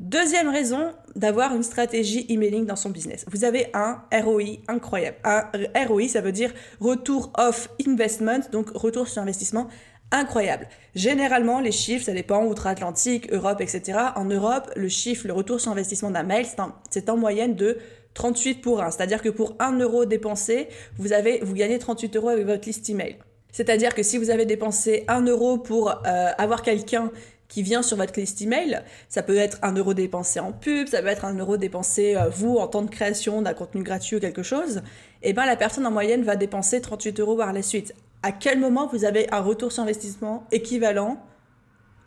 Deuxième 0.00 0.48
raison 0.48 0.92
d'avoir 1.14 1.54
une 1.54 1.62
stratégie 1.62 2.24
emailing 2.30 2.64
dans 2.64 2.74
son 2.74 2.88
business. 2.88 3.26
Vous 3.30 3.44
avez 3.44 3.66
un 3.74 4.02
ROI 4.10 4.62
incroyable. 4.66 5.18
Un 5.24 5.44
ROI, 5.86 6.08
ça 6.08 6.22
veut 6.22 6.32
dire 6.32 6.54
Retour 6.80 7.30
of 7.36 7.68
Investment, 7.86 8.40
donc 8.50 8.70
retour 8.70 9.08
sur 9.08 9.20
investissement 9.20 9.68
incroyable. 10.10 10.68
Généralement, 10.94 11.60
les 11.60 11.70
chiffres, 11.70 12.06
ça 12.06 12.14
dépend 12.14 12.46
outre-Atlantique, 12.46 13.30
Europe, 13.30 13.60
etc. 13.60 13.98
En 14.16 14.24
Europe, 14.24 14.70
le 14.74 14.88
chiffre, 14.88 15.26
le 15.26 15.34
retour 15.34 15.60
sur 15.60 15.70
investissement 15.70 16.10
d'un 16.10 16.22
mail, 16.22 16.46
c'est 16.88 17.10
en, 17.10 17.16
moyenne 17.18 17.54
de 17.54 17.76
38 18.14 18.62
pour 18.62 18.82
1. 18.82 18.92
C'est-à-dire 18.92 19.20
que 19.20 19.28
pour 19.28 19.54
1 19.58 19.80
euro 19.80 20.06
dépensé, 20.06 20.68
vous, 20.96 21.12
avez, 21.12 21.40
vous 21.42 21.52
gagnez 21.52 21.78
38 21.78 22.16
euros 22.16 22.30
avec 22.30 22.46
votre 22.46 22.66
liste 22.66 22.88
email. 22.88 23.16
C'est-à-dire 23.52 23.94
que 23.94 24.02
si 24.02 24.16
vous 24.16 24.30
avez 24.30 24.46
dépensé 24.46 25.04
1 25.08 25.26
euro 25.26 25.58
pour 25.58 25.90
euh, 25.90 26.30
avoir 26.38 26.62
quelqu'un 26.62 27.10
qui 27.50 27.62
vient 27.62 27.82
sur 27.82 27.98
votre 27.98 28.18
liste 28.18 28.40
email, 28.40 28.80
ça 29.10 29.22
peut 29.22 29.36
être 29.36 29.58
1 29.60 29.74
euro 29.74 29.92
dépensé 29.92 30.40
en 30.40 30.52
pub, 30.52 30.88
ça 30.88 31.02
peut 31.02 31.08
être 31.08 31.26
1 31.26 31.34
euro 31.34 31.58
dépensé 31.58 32.16
euh, 32.16 32.30
vous 32.30 32.56
en 32.56 32.66
temps 32.66 32.80
de 32.80 32.88
création 32.88 33.42
d'un 33.42 33.52
contenu 33.52 33.82
gratuit 33.82 34.16
ou 34.16 34.20
quelque 34.20 34.42
chose, 34.42 34.78
et 35.22 35.30
eh 35.30 35.32
ben 35.34 35.44
la 35.44 35.56
personne 35.56 35.86
en 35.86 35.90
moyenne 35.90 36.22
va 36.22 36.36
dépenser 36.36 36.80
38 36.80 37.20
euros 37.20 37.36
par 37.36 37.52
la 37.52 37.60
suite 37.60 37.94
à 38.22 38.32
quel 38.32 38.58
moment 38.58 38.86
vous 38.86 39.04
avez 39.04 39.30
un 39.32 39.40
retour 39.40 39.72
sur 39.72 39.82
investissement 39.82 40.46
équivalent 40.52 41.18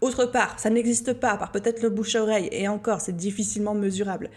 autre 0.02 0.26
part? 0.26 0.60
Ça 0.60 0.70
n'existe 0.70 1.14
pas, 1.14 1.32
à 1.32 1.38
part 1.38 1.52
peut-être 1.52 1.82
le 1.82 1.90
bouche 1.90 2.16
à 2.16 2.24
oreille, 2.24 2.50
et 2.52 2.68
encore, 2.68 3.02
c'est 3.02 3.16
difficilement 3.16 3.74
mesurable. 3.74 4.30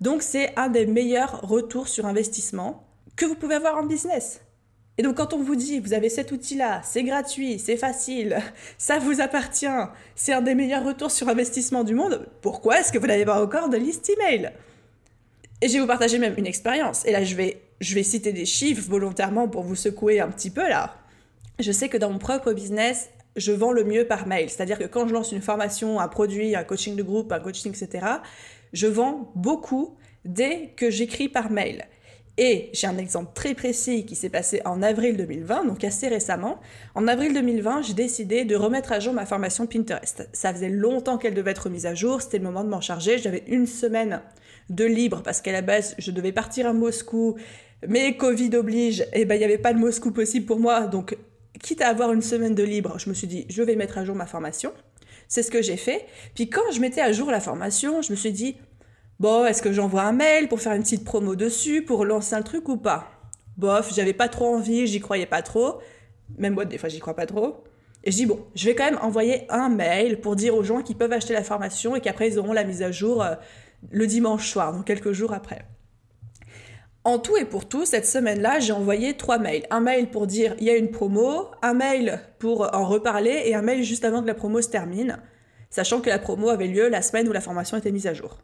Donc 0.00 0.22
c'est 0.22 0.52
un 0.58 0.68
des 0.68 0.84
meilleurs 0.84 1.40
retours 1.42 1.88
sur 1.88 2.06
investissement 2.06 2.84
que 3.16 3.24
vous 3.24 3.36
pouvez 3.36 3.54
avoir 3.54 3.76
en 3.76 3.84
business. 3.84 4.40
Et 4.98 5.02
donc 5.02 5.16
quand 5.16 5.32
on 5.32 5.42
vous 5.42 5.56
dit, 5.56 5.80
vous 5.80 5.94
avez 5.94 6.08
cet 6.08 6.32
outil-là, 6.32 6.80
c'est 6.84 7.02
gratuit, 7.02 7.58
c'est 7.58 7.76
facile, 7.76 8.38
ça 8.78 8.98
vous 8.98 9.20
appartient, 9.20 9.66
c'est 10.14 10.32
un 10.32 10.42
des 10.42 10.54
meilleurs 10.54 10.84
retours 10.84 11.10
sur 11.10 11.28
investissement 11.28 11.82
du 11.82 11.94
monde, 11.94 12.28
pourquoi 12.42 12.80
est-ce 12.80 12.92
que 12.92 12.98
vous 12.98 13.06
n'avez 13.06 13.24
pas 13.24 13.42
encore 13.42 13.68
de 13.68 13.76
liste 13.76 14.10
email? 14.10 14.52
Et 15.60 15.68
je 15.68 15.74
vais 15.74 15.80
vous 15.80 15.86
partager 15.86 16.18
même 16.18 16.34
une 16.36 16.46
expérience. 16.46 17.06
Et 17.06 17.12
là, 17.12 17.22
je 17.22 17.36
vais, 17.36 17.62
je 17.80 17.94
vais 17.94 18.02
citer 18.02 18.32
des 18.32 18.44
chiffres 18.44 18.82
volontairement 18.90 19.46
pour 19.46 19.62
vous 19.62 19.76
secouer 19.76 20.18
un 20.18 20.28
petit 20.28 20.50
peu 20.50 20.68
là 20.68 20.96
je 21.62 21.72
sais 21.72 21.88
que 21.88 21.96
dans 21.96 22.10
mon 22.10 22.18
propre 22.18 22.52
business, 22.52 23.10
je 23.36 23.52
vends 23.52 23.72
le 23.72 23.84
mieux 23.84 24.06
par 24.06 24.26
mail. 24.26 24.50
C'est-à-dire 24.50 24.78
que 24.78 24.84
quand 24.84 25.08
je 25.08 25.14
lance 25.14 25.32
une 25.32 25.40
formation, 25.40 26.00
un 26.00 26.08
produit, 26.08 26.54
un 26.54 26.64
coaching 26.64 26.96
de 26.96 27.02
groupe, 27.02 27.32
un 27.32 27.40
coaching, 27.40 27.72
etc., 27.72 28.06
je 28.72 28.86
vends 28.86 29.32
beaucoup 29.34 29.96
dès 30.24 30.72
que 30.76 30.90
j'écris 30.90 31.28
par 31.28 31.50
mail. 31.50 31.86
Et 32.38 32.70
j'ai 32.72 32.86
un 32.86 32.96
exemple 32.96 33.32
très 33.34 33.54
précis 33.54 34.06
qui 34.06 34.16
s'est 34.16 34.30
passé 34.30 34.62
en 34.64 34.82
avril 34.82 35.18
2020, 35.18 35.66
donc 35.66 35.84
assez 35.84 36.08
récemment. 36.08 36.60
En 36.94 37.06
avril 37.06 37.34
2020, 37.34 37.82
j'ai 37.82 37.94
décidé 37.94 38.44
de 38.46 38.56
remettre 38.56 38.92
à 38.92 39.00
jour 39.00 39.12
ma 39.12 39.26
formation 39.26 39.66
Pinterest. 39.66 40.28
Ça 40.32 40.52
faisait 40.54 40.70
longtemps 40.70 41.18
qu'elle 41.18 41.34
devait 41.34 41.50
être 41.50 41.68
mise 41.68 41.84
à 41.84 41.94
jour, 41.94 42.22
c'était 42.22 42.38
le 42.38 42.44
moment 42.44 42.64
de 42.64 42.70
m'en 42.70 42.80
charger. 42.80 43.18
J'avais 43.18 43.44
une 43.48 43.66
semaine 43.66 44.22
de 44.70 44.84
libre 44.84 45.22
parce 45.22 45.42
qu'à 45.42 45.52
la 45.52 45.60
base, 45.60 45.94
je 45.98 46.10
devais 46.10 46.32
partir 46.32 46.66
à 46.66 46.72
Moscou, 46.72 47.36
mais 47.86 48.16
Covid 48.16 48.56
oblige, 48.56 49.04
et 49.12 49.26
ben 49.26 49.34
il 49.34 49.38
n'y 49.38 49.44
avait 49.44 49.58
pas 49.58 49.74
de 49.74 49.78
Moscou 49.78 50.10
possible 50.10 50.46
pour 50.46 50.58
moi, 50.58 50.86
donc 50.86 51.16
quitte 51.62 51.82
à 51.82 51.88
avoir 51.88 52.12
une 52.12 52.22
semaine 52.22 52.54
de 52.54 52.62
libre, 52.62 52.98
je 52.98 53.10
me 53.10 53.14
suis 53.14 53.26
dit, 53.26 53.46
je 53.50 53.62
vais 53.62 53.76
mettre 53.76 53.98
à 53.98 54.04
jour 54.04 54.16
ma 54.16 54.26
formation. 54.26 54.72
C'est 55.28 55.42
ce 55.42 55.50
que 55.50 55.62
j'ai 55.62 55.78
fait. 55.78 56.04
Puis 56.34 56.50
quand 56.50 56.70
je 56.72 56.80
mettais 56.80 57.00
à 57.00 57.10
jour 57.10 57.30
la 57.30 57.40
formation, 57.40 58.02
je 58.02 58.12
me 58.12 58.16
suis 58.16 58.32
dit, 58.32 58.56
bon, 59.22 59.46
est-ce 59.46 59.62
que 59.62 59.72
j'envoie 59.72 60.02
un 60.02 60.12
mail 60.12 60.48
pour 60.48 60.60
faire 60.60 60.72
une 60.72 60.82
petite 60.82 61.04
promo 61.04 61.36
dessus, 61.36 61.82
pour 61.82 62.04
lancer 62.04 62.34
un 62.34 62.42
truc 62.42 62.68
ou 62.68 62.76
pas? 62.76 63.08
Bof, 63.56 63.94
j'avais 63.94 64.14
pas 64.14 64.28
trop 64.28 64.52
envie, 64.52 64.88
j'y 64.88 64.98
croyais 64.98 65.26
pas 65.26 65.42
trop. 65.42 65.78
Même 66.38 66.54
moi, 66.54 66.64
des 66.64 66.76
fois, 66.76 66.88
j'y 66.88 66.98
crois 66.98 67.14
pas 67.14 67.26
trop. 67.26 67.62
Et 68.02 68.10
je 68.10 68.16
dis, 68.16 68.26
bon, 68.26 68.44
je 68.56 68.66
vais 68.66 68.74
quand 68.74 68.84
même 68.84 68.98
envoyer 69.00 69.46
un 69.48 69.68
mail 69.68 70.20
pour 70.20 70.34
dire 70.34 70.56
aux 70.56 70.64
gens 70.64 70.82
qu'ils 70.82 70.96
peuvent 70.96 71.12
acheter 71.12 71.34
la 71.34 71.44
formation 71.44 71.94
et 71.94 72.00
qu'après, 72.00 72.30
ils 72.30 72.38
auront 72.40 72.52
la 72.52 72.64
mise 72.64 72.82
à 72.82 72.90
jour 72.90 73.22
euh, 73.22 73.36
le 73.90 74.08
dimanche 74.08 74.50
soir, 74.50 74.72
donc 74.72 74.86
quelques 74.86 75.12
jours 75.12 75.32
après. 75.32 75.66
En 77.04 77.20
tout 77.20 77.36
et 77.36 77.44
pour 77.44 77.68
tout, 77.68 77.84
cette 77.86 78.06
semaine-là, 78.06 78.58
j'ai 78.58 78.72
envoyé 78.72 79.16
trois 79.16 79.38
mails. 79.38 79.66
Un 79.70 79.80
mail 79.80 80.10
pour 80.10 80.26
dire 80.26 80.56
il 80.58 80.64
y 80.64 80.70
a 80.70 80.76
une 80.76 80.90
promo, 80.90 81.46
un 81.62 81.74
mail 81.74 82.18
pour 82.40 82.74
en 82.74 82.86
reparler 82.86 83.42
et 83.44 83.54
un 83.54 83.62
mail 83.62 83.84
juste 83.84 84.04
avant 84.04 84.20
que 84.22 84.26
la 84.26 84.34
promo 84.34 84.60
se 84.60 84.68
termine, 84.68 85.18
sachant 85.70 86.00
que 86.00 86.08
la 86.08 86.18
promo 86.18 86.48
avait 86.48 86.66
lieu 86.66 86.88
la 86.88 87.02
semaine 87.02 87.28
où 87.28 87.32
la 87.32 87.40
formation 87.40 87.76
était 87.76 87.92
mise 87.92 88.08
à 88.08 88.14
jour. 88.14 88.38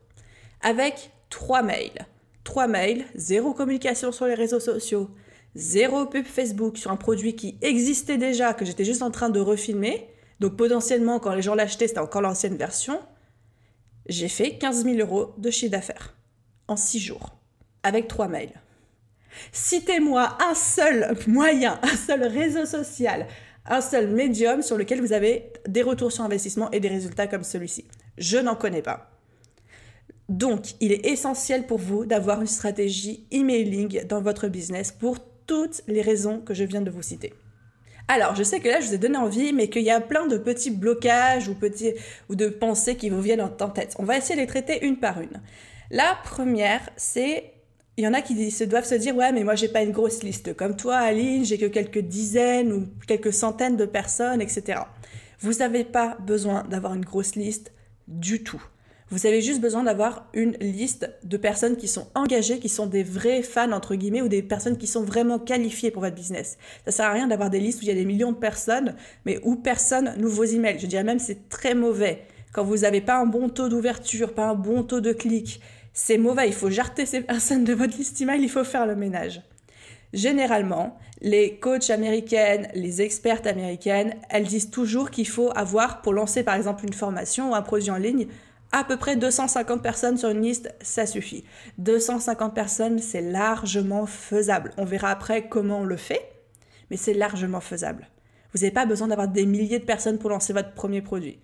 Avec 0.60 1.10
trois 1.30 1.62
mails. 1.62 2.06
Trois 2.44 2.66
mails, 2.66 3.04
zéro 3.14 3.52
communication 3.52 4.10
sur 4.12 4.26
les 4.26 4.34
réseaux 4.34 4.60
sociaux, 4.60 5.10
zéro 5.54 6.06
pub 6.06 6.24
Facebook 6.24 6.78
sur 6.78 6.90
un 6.90 6.96
produit 6.96 7.36
qui 7.36 7.58
existait 7.60 8.16
déjà, 8.16 8.54
que 8.54 8.64
j'étais 8.64 8.84
juste 8.84 9.02
en 9.02 9.10
train 9.10 9.28
de 9.28 9.40
refilmer. 9.40 10.08
Donc 10.40 10.56
potentiellement, 10.56 11.18
quand 11.18 11.34
les 11.34 11.42
gens 11.42 11.54
l'achetaient, 11.54 11.88
c'était 11.88 12.00
encore 12.00 12.22
l'ancienne 12.22 12.56
version. 12.56 13.00
J'ai 14.06 14.28
fait 14.28 14.56
15 14.56 14.84
000 14.84 14.96
euros 14.98 15.34
de 15.36 15.50
chiffre 15.50 15.72
d'affaires 15.72 16.14
en 16.68 16.76
six 16.76 17.00
jours 17.00 17.36
avec 17.82 18.08
trois 18.08 18.28
mails. 18.28 18.60
Citez-moi 19.52 20.38
un 20.40 20.54
seul 20.54 21.16
moyen, 21.26 21.78
un 21.82 21.96
seul 21.96 22.24
réseau 22.24 22.64
social, 22.64 23.26
un 23.66 23.80
seul 23.80 24.08
médium 24.08 24.62
sur 24.62 24.76
lequel 24.76 25.00
vous 25.00 25.12
avez 25.12 25.52
des 25.66 25.82
retours 25.82 26.12
sur 26.12 26.24
investissement 26.24 26.70
et 26.70 26.80
des 26.80 26.88
résultats 26.88 27.26
comme 27.26 27.44
celui-ci. 27.44 27.86
Je 28.16 28.38
n'en 28.38 28.56
connais 28.56 28.82
pas. 28.82 29.17
Donc, 30.28 30.74
il 30.80 30.92
est 30.92 31.06
essentiel 31.06 31.66
pour 31.66 31.78
vous 31.78 32.04
d'avoir 32.04 32.40
une 32.40 32.46
stratégie 32.46 33.26
emailing 33.30 34.04
dans 34.06 34.20
votre 34.20 34.48
business 34.48 34.92
pour 34.92 35.18
toutes 35.46 35.82
les 35.88 36.02
raisons 36.02 36.40
que 36.40 36.52
je 36.52 36.64
viens 36.64 36.82
de 36.82 36.90
vous 36.90 37.02
citer. 37.02 37.32
Alors, 38.08 38.34
je 38.34 38.42
sais 38.42 38.60
que 38.60 38.68
là, 38.68 38.80
je 38.80 38.86
vous 38.86 38.94
ai 38.94 38.98
donné 38.98 39.18
envie, 39.18 39.52
mais 39.52 39.68
qu'il 39.68 39.82
y 39.82 39.90
a 39.90 40.00
plein 40.00 40.26
de 40.26 40.38
petits 40.38 40.70
blocages 40.70 41.48
ou, 41.48 42.34
de 42.34 42.48
pensées 42.48 42.96
qui 42.96 43.10
vous 43.10 43.20
viennent 43.20 43.42
en 43.42 43.48
tête. 43.48 43.94
On 43.98 44.04
va 44.04 44.16
essayer 44.16 44.34
de 44.34 44.40
les 44.40 44.46
traiter 44.46 44.84
une 44.86 44.98
par 44.98 45.20
une. 45.20 45.42
La 45.90 46.18
première, 46.24 46.88
c'est 46.96 47.52
il 47.96 48.04
y 48.04 48.08
en 48.08 48.14
a 48.14 48.22
qui 48.22 48.50
se 48.52 48.62
doivent 48.62 48.86
se 48.86 48.94
dire 48.94 49.16
ouais 49.16 49.32
mais 49.32 49.42
moi 49.42 49.56
j'ai 49.56 49.66
pas 49.66 49.82
une 49.82 49.90
grosse 49.90 50.22
liste 50.22 50.54
comme 50.54 50.76
toi 50.76 50.98
Aline 50.98 51.44
j'ai 51.44 51.58
que 51.58 51.66
quelques 51.66 51.98
dizaines 51.98 52.72
ou 52.72 52.86
quelques 53.08 53.32
centaines 53.32 53.76
de 53.76 53.86
personnes 53.86 54.40
etc 54.40 54.82
vous 55.40 55.54
n'avez 55.54 55.82
pas 55.82 56.16
besoin 56.20 56.62
d'avoir 56.62 56.94
une 56.94 57.04
grosse 57.04 57.34
liste 57.34 57.72
du 58.06 58.44
tout 58.44 58.62
Vous 59.10 59.26
avez 59.26 59.40
juste 59.40 59.62
besoin 59.62 59.84
d'avoir 59.84 60.26
une 60.34 60.52
liste 60.60 61.10
de 61.24 61.38
personnes 61.38 61.76
qui 61.78 61.88
sont 61.88 62.08
engagées, 62.14 62.58
qui 62.58 62.68
sont 62.68 62.86
des 62.86 63.02
vrais 63.02 63.42
fans, 63.42 63.72
entre 63.72 63.94
guillemets, 63.94 64.20
ou 64.20 64.28
des 64.28 64.42
personnes 64.42 64.76
qui 64.76 64.86
sont 64.86 65.02
vraiment 65.02 65.38
qualifiées 65.38 65.90
pour 65.90 66.02
votre 66.02 66.14
business. 66.14 66.58
Ça 66.84 66.92
sert 66.92 67.06
à 67.06 67.12
rien 67.12 67.26
d'avoir 67.26 67.48
des 67.48 67.58
listes 67.58 67.80
où 67.80 67.84
il 67.84 67.88
y 67.88 67.90
a 67.90 67.94
des 67.94 68.04
millions 68.04 68.32
de 68.32 68.36
personnes, 68.36 68.96
mais 69.24 69.40
où 69.44 69.56
personne 69.56 70.14
n'ouvre 70.18 70.36
vos 70.36 70.44
emails. 70.44 70.78
Je 70.78 70.86
dirais 70.86 71.04
même 71.04 71.18
c'est 71.18 71.48
très 71.48 71.74
mauvais. 71.74 72.24
Quand 72.52 72.64
vous 72.64 72.78
n'avez 72.78 73.00
pas 73.00 73.18
un 73.18 73.24
bon 73.24 73.48
taux 73.48 73.70
d'ouverture, 73.70 74.34
pas 74.34 74.48
un 74.48 74.54
bon 74.54 74.82
taux 74.82 75.00
de 75.00 75.14
clic, 75.14 75.62
c'est 75.94 76.18
mauvais. 76.18 76.46
Il 76.46 76.54
faut 76.54 76.68
jarter 76.68 77.06
ces 77.06 77.22
personnes 77.22 77.64
de 77.64 77.72
votre 77.72 77.96
liste 77.96 78.20
email, 78.20 78.42
il 78.42 78.50
faut 78.50 78.64
faire 78.64 78.86
le 78.86 78.94
ménage. 78.94 79.40
Généralement, 80.12 80.98
les 81.20 81.58
coachs 81.58 81.90
américaines, 81.90 82.68
les 82.74 83.02
expertes 83.02 83.46
américaines, 83.46 84.14
elles 84.30 84.46
disent 84.46 84.70
toujours 84.70 85.10
qu'il 85.10 85.28
faut 85.28 85.50
avoir, 85.54 86.02
pour 86.02 86.12
lancer 86.12 86.42
par 86.42 86.54
exemple 86.54 86.84
une 86.86 86.92
formation 86.92 87.50
ou 87.50 87.54
un 87.54 87.62
produit 87.62 87.90
en 87.90 87.96
ligne, 87.96 88.26
à 88.72 88.84
peu 88.84 88.96
près 88.96 89.16
250 89.16 89.82
personnes 89.82 90.18
sur 90.18 90.28
une 90.28 90.42
liste, 90.42 90.74
ça 90.80 91.06
suffit. 91.06 91.44
250 91.78 92.54
personnes, 92.54 92.98
c'est 92.98 93.22
largement 93.22 94.06
faisable. 94.06 94.72
On 94.76 94.84
verra 94.84 95.10
après 95.10 95.48
comment 95.48 95.80
on 95.80 95.84
le 95.84 95.96
fait, 95.96 96.30
mais 96.90 96.96
c'est 96.96 97.14
largement 97.14 97.60
faisable. 97.60 98.08
Vous 98.52 98.60
n'avez 98.60 98.72
pas 98.72 98.86
besoin 98.86 99.08
d'avoir 99.08 99.28
des 99.28 99.46
milliers 99.46 99.78
de 99.78 99.84
personnes 99.84 100.18
pour 100.18 100.30
lancer 100.30 100.52
votre 100.52 100.74
premier 100.74 101.02
produit. 101.02 101.40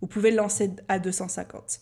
Vous 0.00 0.06
pouvez 0.06 0.30
le 0.30 0.36
lancer 0.36 0.70
à 0.88 0.98
250. 0.98 1.80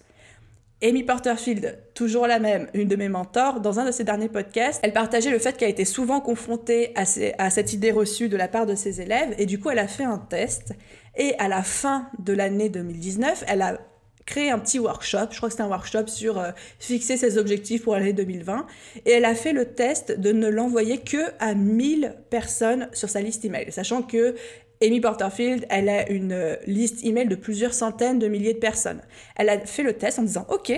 Amy 0.83 1.05
Porterfield, 1.05 1.79
toujours 1.95 2.27
la 2.27 2.39
même, 2.39 2.69
une 2.75 2.87
de 2.87 2.97
mes 2.97 3.09
mentors, 3.09 3.61
dans 3.61 3.81
un 3.81 3.87
de 3.87 3.91
ses 3.91 4.05
derniers 4.05 4.29
podcasts, 4.29 4.79
elle 4.83 4.93
partageait 4.93 5.31
le 5.31 5.39
fait 5.39 5.57
qu'elle 5.57 5.71
était 5.71 5.87
souvent 5.87 6.21
confrontée 6.21 6.93
à, 6.97 7.05
à, 7.39 7.51
cette 7.51 7.73
idée 7.73 7.91
reçue 7.93 8.29
de 8.29 8.37
la 8.37 8.47
part 8.47 8.67
de 8.67 8.75
ses 8.75 9.01
élèves, 9.01 9.35
et 9.39 9.47
du 9.47 9.59
coup 9.59 9.71
elle 9.71 9.79
a 9.79 9.89
fait 9.89 10.05
un 10.05 10.19
test, 10.19 10.75
et 11.17 11.35
à 11.39 11.49
la 11.49 11.63
fin 11.63 12.11
de 12.19 12.35
l'année 12.35 12.69
2019, 12.69 13.45
elle 13.49 13.63
a 13.63 13.79
créé 14.27 14.51
un 14.51 14.59
petit 14.59 14.79
workshop, 14.79 15.29
je 15.31 15.37
crois 15.37 15.49
que 15.49 15.53
c'était 15.53 15.63
un 15.63 15.69
workshop 15.69 16.09
sur 16.09 16.39
euh, 16.39 16.51
fixer 16.79 17.17
ses 17.17 17.39
objectifs 17.39 17.85
pour 17.85 17.95
l'année 17.95 18.13
2020, 18.13 18.67
et 19.07 19.13
elle 19.13 19.25
a 19.25 19.35
fait 19.35 19.53
le 19.53 19.65
test 19.65 20.19
de 20.19 20.33
ne 20.33 20.49
l'envoyer 20.49 20.99
que 20.99 21.31
à 21.39 21.55
1000 21.55 22.17
personnes 22.29 22.89
sur 22.93 23.09
sa 23.09 23.21
liste 23.21 23.45
email, 23.45 23.73
sachant 23.73 24.03
que 24.03 24.35
Amy 24.83 25.01
Porterfield, 25.01 25.65
elle 25.71 25.89
a 25.89 26.11
une 26.11 26.33
euh, 26.33 26.57
liste 26.67 27.05
email 27.05 27.29
de 27.29 27.37
plusieurs 27.37 27.73
centaines 27.73 28.19
de 28.19 28.29
milliers 28.29 28.53
de 28.53 28.59
personnes. 28.59 29.01
Elle 29.37 29.49
a 29.49 29.59
fait 29.61 29.83
le 29.83 29.95
test 29.95 30.19
en 30.19 30.23
disant, 30.23 30.47
OK, 30.51 30.71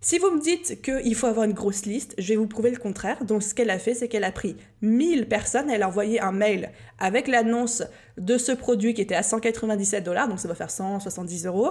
si 0.00 0.18
vous 0.18 0.30
me 0.32 0.40
dites 0.40 0.82
qu'il 0.82 1.14
faut 1.14 1.28
avoir 1.28 1.46
une 1.46 1.52
grosse 1.52 1.86
liste, 1.86 2.14
je 2.18 2.28
vais 2.28 2.36
vous 2.36 2.48
prouver 2.48 2.70
le 2.70 2.76
contraire. 2.76 3.24
Donc, 3.24 3.42
ce 3.42 3.54
qu'elle 3.54 3.70
a 3.70 3.78
fait, 3.78 3.94
c'est 3.94 4.08
qu'elle 4.08 4.24
a 4.24 4.32
pris 4.32 4.56
1000 4.82 5.28
personnes, 5.28 5.70
elle 5.70 5.82
a 5.82 5.88
envoyé 5.88 6.20
un 6.20 6.32
mail 6.32 6.72
avec 6.98 7.28
l'annonce 7.28 7.82
de 8.18 8.36
ce 8.36 8.52
produit 8.52 8.92
qui 8.92 9.00
était 9.00 9.14
à 9.14 9.22
197 9.22 10.04
dollars, 10.04 10.28
donc 10.28 10.40
ça 10.40 10.48
va 10.48 10.54
faire 10.54 10.70
170 10.70 11.46
euros 11.46 11.70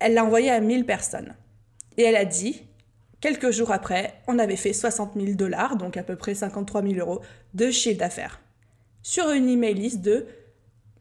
elle 0.00 0.14
l'a 0.14 0.24
envoyé 0.24 0.50
à 0.50 0.60
1000 0.60 0.86
personnes. 0.86 1.34
Et 1.96 2.02
elle 2.02 2.16
a 2.16 2.24
dit, 2.24 2.62
quelques 3.20 3.50
jours 3.50 3.72
après, 3.72 4.14
on 4.26 4.38
avait 4.38 4.56
fait 4.56 4.72
60 4.72 5.14
000 5.16 5.32
dollars, 5.32 5.76
donc 5.76 5.96
à 5.96 6.02
peu 6.02 6.16
près 6.16 6.34
53 6.34 6.82
000 6.82 6.94
euros, 6.94 7.20
de 7.54 7.70
chiffre 7.70 7.98
d'affaires. 7.98 8.40
Sur 9.02 9.30
une 9.30 9.48
email 9.48 9.74
list 9.74 10.00
de 10.00 10.26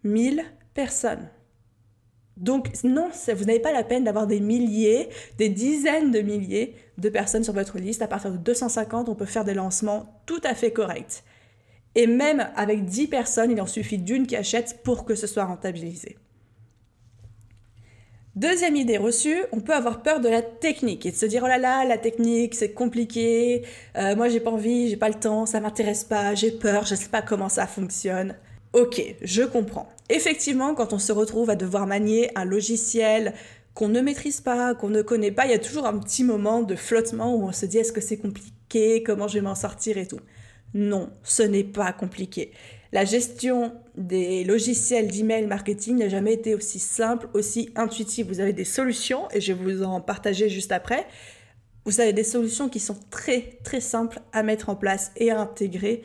1000 0.03 0.43
personnes. 0.73 1.29
Donc 2.37 2.83
non, 2.83 3.09
vous 3.09 3.45
n'avez 3.45 3.59
pas 3.59 3.73
la 3.73 3.83
peine 3.83 4.03
d'avoir 4.03 4.27
des 4.27 4.39
milliers, 4.39 5.09
des 5.37 5.49
dizaines 5.49 6.11
de 6.11 6.19
milliers 6.19 6.75
de 6.99 7.09
personnes 7.09 7.43
sur 7.43 7.53
votre 7.53 7.79
liste. 7.79 8.03
À 8.03 8.07
partir 8.07 8.31
de 8.31 8.37
250, 8.37 9.09
on 9.09 9.15
peut 9.15 9.25
faire 9.25 9.43
des 9.43 9.55
lancements 9.55 10.21
tout 10.27 10.41
à 10.43 10.53
fait 10.53 10.71
corrects. 10.71 11.23
Et 11.95 12.05
même 12.05 12.47
avec 12.55 12.85
10 12.85 13.07
personnes, 13.07 13.51
il 13.51 13.59
en 13.59 13.65
suffit 13.65 13.97
d'une 13.97 14.27
qui 14.27 14.35
achète 14.35 14.83
pour 14.83 15.03
que 15.03 15.15
ce 15.15 15.25
soit 15.25 15.45
rentabilisé. 15.45 16.17
Deuxième 18.37 18.75
idée 18.75 18.99
reçue, 18.99 19.41
on 19.51 19.61
peut 19.61 19.73
avoir 19.73 20.03
peur 20.03 20.19
de 20.19 20.29
la 20.29 20.43
technique 20.43 21.07
et 21.07 21.11
de 21.11 21.15
se 21.15 21.25
dire 21.25 21.41
oh 21.43 21.47
là 21.47 21.57
là, 21.57 21.83
la 21.85 21.97
technique 21.97 22.53
c'est 22.53 22.71
compliqué, 22.71 23.63
euh, 23.97 24.15
moi 24.15 24.29
j'ai 24.29 24.39
pas 24.39 24.51
envie, 24.51 24.89
j'ai 24.89 24.95
pas 24.95 25.09
le 25.09 25.15
temps, 25.15 25.47
ça 25.47 25.59
m'intéresse 25.59 26.03
pas, 26.03 26.35
j'ai 26.35 26.51
peur, 26.51 26.85
je 26.85 26.93
sais 26.93 27.09
pas 27.09 27.23
comment 27.23 27.49
ça 27.49 27.65
fonctionne. 27.65 28.35
Ok, 28.73 29.01
je 29.23 29.41
comprends. 29.41 29.89
Effectivement, 30.11 30.75
quand 30.75 30.93
on 30.93 30.99
se 30.99 31.11
retrouve 31.11 31.49
à 31.49 31.55
devoir 31.55 31.87
manier 31.87 32.29
un 32.35 32.45
logiciel 32.45 33.33
qu'on 33.73 33.87
ne 33.87 34.01
maîtrise 34.01 34.39
pas, 34.39 34.75
qu'on 34.75 34.89
ne 34.89 35.01
connaît 35.01 35.31
pas, 35.31 35.45
il 35.45 35.51
y 35.51 35.55
a 35.55 35.59
toujours 35.59 35.87
un 35.87 35.97
petit 35.97 36.23
moment 36.23 36.61
de 36.61 36.75
flottement 36.75 37.35
où 37.35 37.47
on 37.47 37.51
se 37.51 37.65
dit 37.65 37.79
est-ce 37.79 37.91
que 37.91 38.01
c'est 38.01 38.17
compliqué, 38.17 39.01
comment 39.01 39.27
je 39.27 39.33
vais 39.39 39.41
m'en 39.41 39.55
sortir 39.55 39.97
et 39.97 40.05
tout? 40.05 40.19
Non, 40.75 41.09
ce 41.23 41.41
n'est 41.41 41.63
pas 41.63 41.91
compliqué. 41.91 42.51
La 42.93 43.05
gestion 43.05 43.73
des 43.95 44.43
logiciels 44.43 45.07
d'email 45.07 45.45
marketing 45.45 45.97
n'a 45.97 46.09
jamais 46.09 46.33
été 46.33 46.55
aussi 46.55 46.79
simple, 46.79 47.27
aussi 47.33 47.69
intuitive. 47.75 48.27
Vous 48.27 48.39
avez 48.39 48.53
des 48.53 48.65
solutions, 48.65 49.27
et 49.31 49.41
je 49.41 49.53
vais 49.53 49.63
vous 49.63 49.83
en 49.83 49.99
partager 49.99 50.49
juste 50.49 50.71
après. 50.71 51.05
Vous 51.85 51.99
avez 51.99 52.13
des 52.13 52.23
solutions 52.23 52.69
qui 52.69 52.79
sont 52.79 52.97
très 53.09 53.59
très 53.63 53.79
simples 53.81 54.19
à 54.33 54.43
mettre 54.43 54.69
en 54.69 54.75
place 54.75 55.11
et 55.15 55.31
à 55.31 55.39
intégrer. 55.39 56.03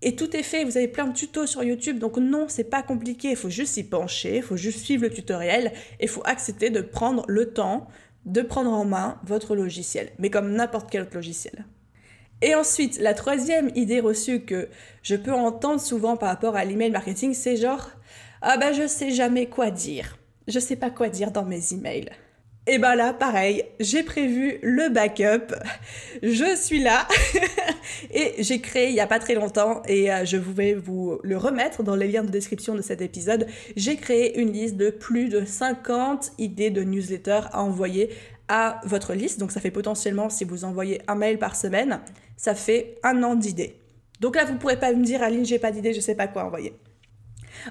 Et 0.00 0.14
tout 0.14 0.36
est 0.36 0.42
fait, 0.42 0.64
vous 0.64 0.76
avez 0.76 0.86
plein 0.86 1.08
de 1.08 1.12
tutos 1.12 1.46
sur 1.46 1.64
YouTube, 1.64 1.98
donc 1.98 2.18
non, 2.18 2.46
c'est 2.48 2.70
pas 2.70 2.82
compliqué, 2.82 3.30
il 3.30 3.36
faut 3.36 3.50
juste 3.50 3.74
s'y 3.74 3.82
pencher, 3.82 4.36
il 4.36 4.42
faut 4.42 4.56
juste 4.56 4.84
suivre 4.84 5.02
le 5.02 5.10
tutoriel, 5.10 5.72
et 5.98 6.04
il 6.04 6.08
faut 6.08 6.22
accepter 6.24 6.70
de 6.70 6.80
prendre 6.80 7.24
le 7.26 7.52
temps 7.52 7.88
de 8.24 8.42
prendre 8.42 8.70
en 8.70 8.84
main 8.84 9.18
votre 9.24 9.56
logiciel, 9.56 10.10
mais 10.18 10.30
comme 10.30 10.52
n'importe 10.52 10.88
quel 10.90 11.02
autre 11.02 11.14
logiciel. 11.14 11.64
Et 12.40 12.54
ensuite, 12.54 12.98
la 13.00 13.14
troisième 13.14 13.70
idée 13.74 14.00
reçue 14.00 14.40
que 14.40 14.68
je 15.02 15.16
peux 15.16 15.32
entendre 15.32 15.80
souvent 15.80 16.16
par 16.16 16.28
rapport 16.28 16.56
à 16.56 16.64
l'email 16.64 16.90
marketing, 16.90 17.34
c'est 17.34 17.56
genre 17.56 17.90
ah 18.42 18.56
ben 18.56 18.72
je 18.72 18.86
sais 18.86 19.10
jamais 19.10 19.46
quoi 19.46 19.70
dire. 19.70 20.16
Je 20.46 20.60
sais 20.60 20.76
pas 20.76 20.90
quoi 20.90 21.08
dire 21.08 21.32
dans 21.32 21.44
mes 21.44 21.72
emails. 21.72 22.10
Et 22.70 22.78
ben 22.78 22.94
là, 22.94 23.14
pareil, 23.14 23.64
j'ai 23.80 24.02
prévu 24.02 24.58
le 24.62 24.90
backup. 24.90 25.54
Je 26.22 26.54
suis 26.54 26.80
là 26.80 27.08
et 28.12 28.34
j'ai 28.40 28.60
créé 28.60 28.90
il 28.90 28.94
y 28.94 29.00
a 29.00 29.06
pas 29.06 29.18
très 29.18 29.34
longtemps 29.34 29.82
et 29.88 30.12
euh, 30.12 30.26
je 30.26 30.36
vais 30.36 30.74
vous 30.74 31.18
le 31.22 31.38
remettre 31.38 31.82
dans 31.82 31.96
les 31.96 32.08
liens 32.08 32.22
de 32.22 32.30
description 32.30 32.74
de 32.74 32.82
cet 32.82 33.00
épisode. 33.00 33.46
J'ai 33.74 33.96
créé 33.96 34.38
une 34.38 34.52
liste 34.52 34.76
de 34.76 34.90
plus 34.90 35.30
de 35.30 35.46
50 35.46 36.32
idées 36.36 36.70
de 36.70 36.82
newsletter 36.82 37.40
à 37.52 37.62
envoyer 37.62 38.10
à 38.48 38.82
votre 38.84 39.14
liste. 39.14 39.40
Donc 39.40 39.50
ça 39.50 39.60
fait 39.60 39.70
potentiellement, 39.70 40.28
si 40.28 40.44
vous 40.44 40.64
envoyez 40.64 41.00
un 41.08 41.14
mail 41.14 41.38
par 41.38 41.56
semaine, 41.56 42.00
ça 42.38 42.54
fait 42.54 42.94
un 43.02 43.22
an 43.22 43.34
d'idées. 43.34 43.76
Donc 44.20 44.36
là, 44.36 44.46
vous 44.46 44.56
pourrez 44.56 44.78
pas 44.78 44.92
me 44.94 45.04
dire, 45.04 45.22
Aline, 45.22 45.44
j'ai 45.44 45.58
pas 45.58 45.70
d'idée, 45.70 45.92
je 45.92 46.00
sais 46.00 46.14
pas 46.14 46.26
quoi 46.26 46.44
envoyer. 46.44 46.72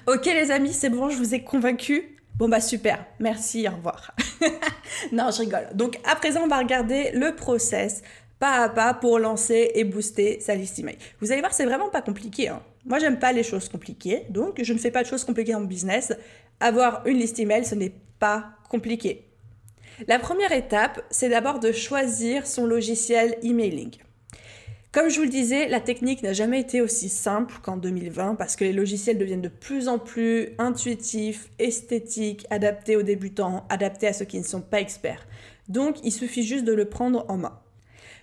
Ok 0.06 0.26
les 0.26 0.52
amis, 0.52 0.72
c'est 0.72 0.90
bon, 0.90 1.08
je 1.08 1.16
vous 1.16 1.34
ai 1.34 1.42
convaincu. 1.42 2.16
Bon 2.36 2.48
bah 2.48 2.60
super, 2.60 3.04
merci, 3.18 3.66
au 3.66 3.74
revoir. 3.74 4.14
non, 5.12 5.30
je 5.32 5.40
rigole. 5.40 5.68
Donc 5.74 5.98
à 6.04 6.14
présent, 6.14 6.42
on 6.44 6.46
va 6.46 6.58
regarder 6.58 7.10
le 7.12 7.34
process 7.34 8.02
pas 8.38 8.62
à 8.62 8.68
pas 8.68 8.94
pour 8.94 9.18
lancer 9.18 9.72
et 9.74 9.82
booster 9.82 10.38
sa 10.40 10.54
liste 10.54 10.78
email. 10.78 10.96
Vous 11.20 11.32
allez 11.32 11.40
voir, 11.40 11.52
c'est 11.52 11.64
vraiment 11.64 11.88
pas 11.88 12.02
compliqué. 12.02 12.48
Hein. 12.48 12.62
Moi, 12.84 13.00
j'aime 13.00 13.18
pas 13.18 13.32
les 13.32 13.42
choses 13.42 13.68
compliquées, 13.68 14.26
donc 14.30 14.62
je 14.62 14.72
ne 14.72 14.78
fais 14.78 14.92
pas 14.92 15.02
de 15.02 15.08
choses 15.08 15.24
compliquées 15.24 15.56
en 15.56 15.62
business. 15.62 16.12
Avoir 16.60 17.04
une 17.06 17.18
liste 17.18 17.40
email, 17.40 17.64
ce 17.64 17.74
n'est 17.74 17.92
pas 18.20 18.50
compliqué. 18.68 19.24
La 20.06 20.20
première 20.20 20.52
étape, 20.52 21.02
c'est 21.10 21.28
d'abord 21.28 21.58
de 21.58 21.72
choisir 21.72 22.46
son 22.46 22.66
logiciel 22.66 23.36
emailing. 23.42 23.96
Comme 24.90 25.10
je 25.10 25.18
vous 25.18 25.24
le 25.24 25.28
disais, 25.28 25.68
la 25.68 25.80
technique 25.80 26.22
n'a 26.22 26.32
jamais 26.32 26.60
été 26.60 26.80
aussi 26.80 27.10
simple 27.10 27.56
qu'en 27.62 27.76
2020 27.76 28.36
parce 28.36 28.56
que 28.56 28.64
les 28.64 28.72
logiciels 28.72 29.18
deviennent 29.18 29.42
de 29.42 29.48
plus 29.48 29.86
en 29.86 29.98
plus 29.98 30.54
intuitifs, 30.56 31.50
esthétiques, 31.58 32.46
adaptés 32.48 32.96
aux 32.96 33.02
débutants, 33.02 33.66
adaptés 33.68 34.06
à 34.06 34.14
ceux 34.14 34.24
qui 34.24 34.38
ne 34.38 34.44
sont 34.44 34.62
pas 34.62 34.80
experts. 34.80 35.26
Donc 35.68 35.96
il 36.04 36.10
suffit 36.10 36.42
juste 36.42 36.64
de 36.64 36.72
le 36.72 36.86
prendre 36.86 37.26
en 37.28 37.36
main. 37.36 37.60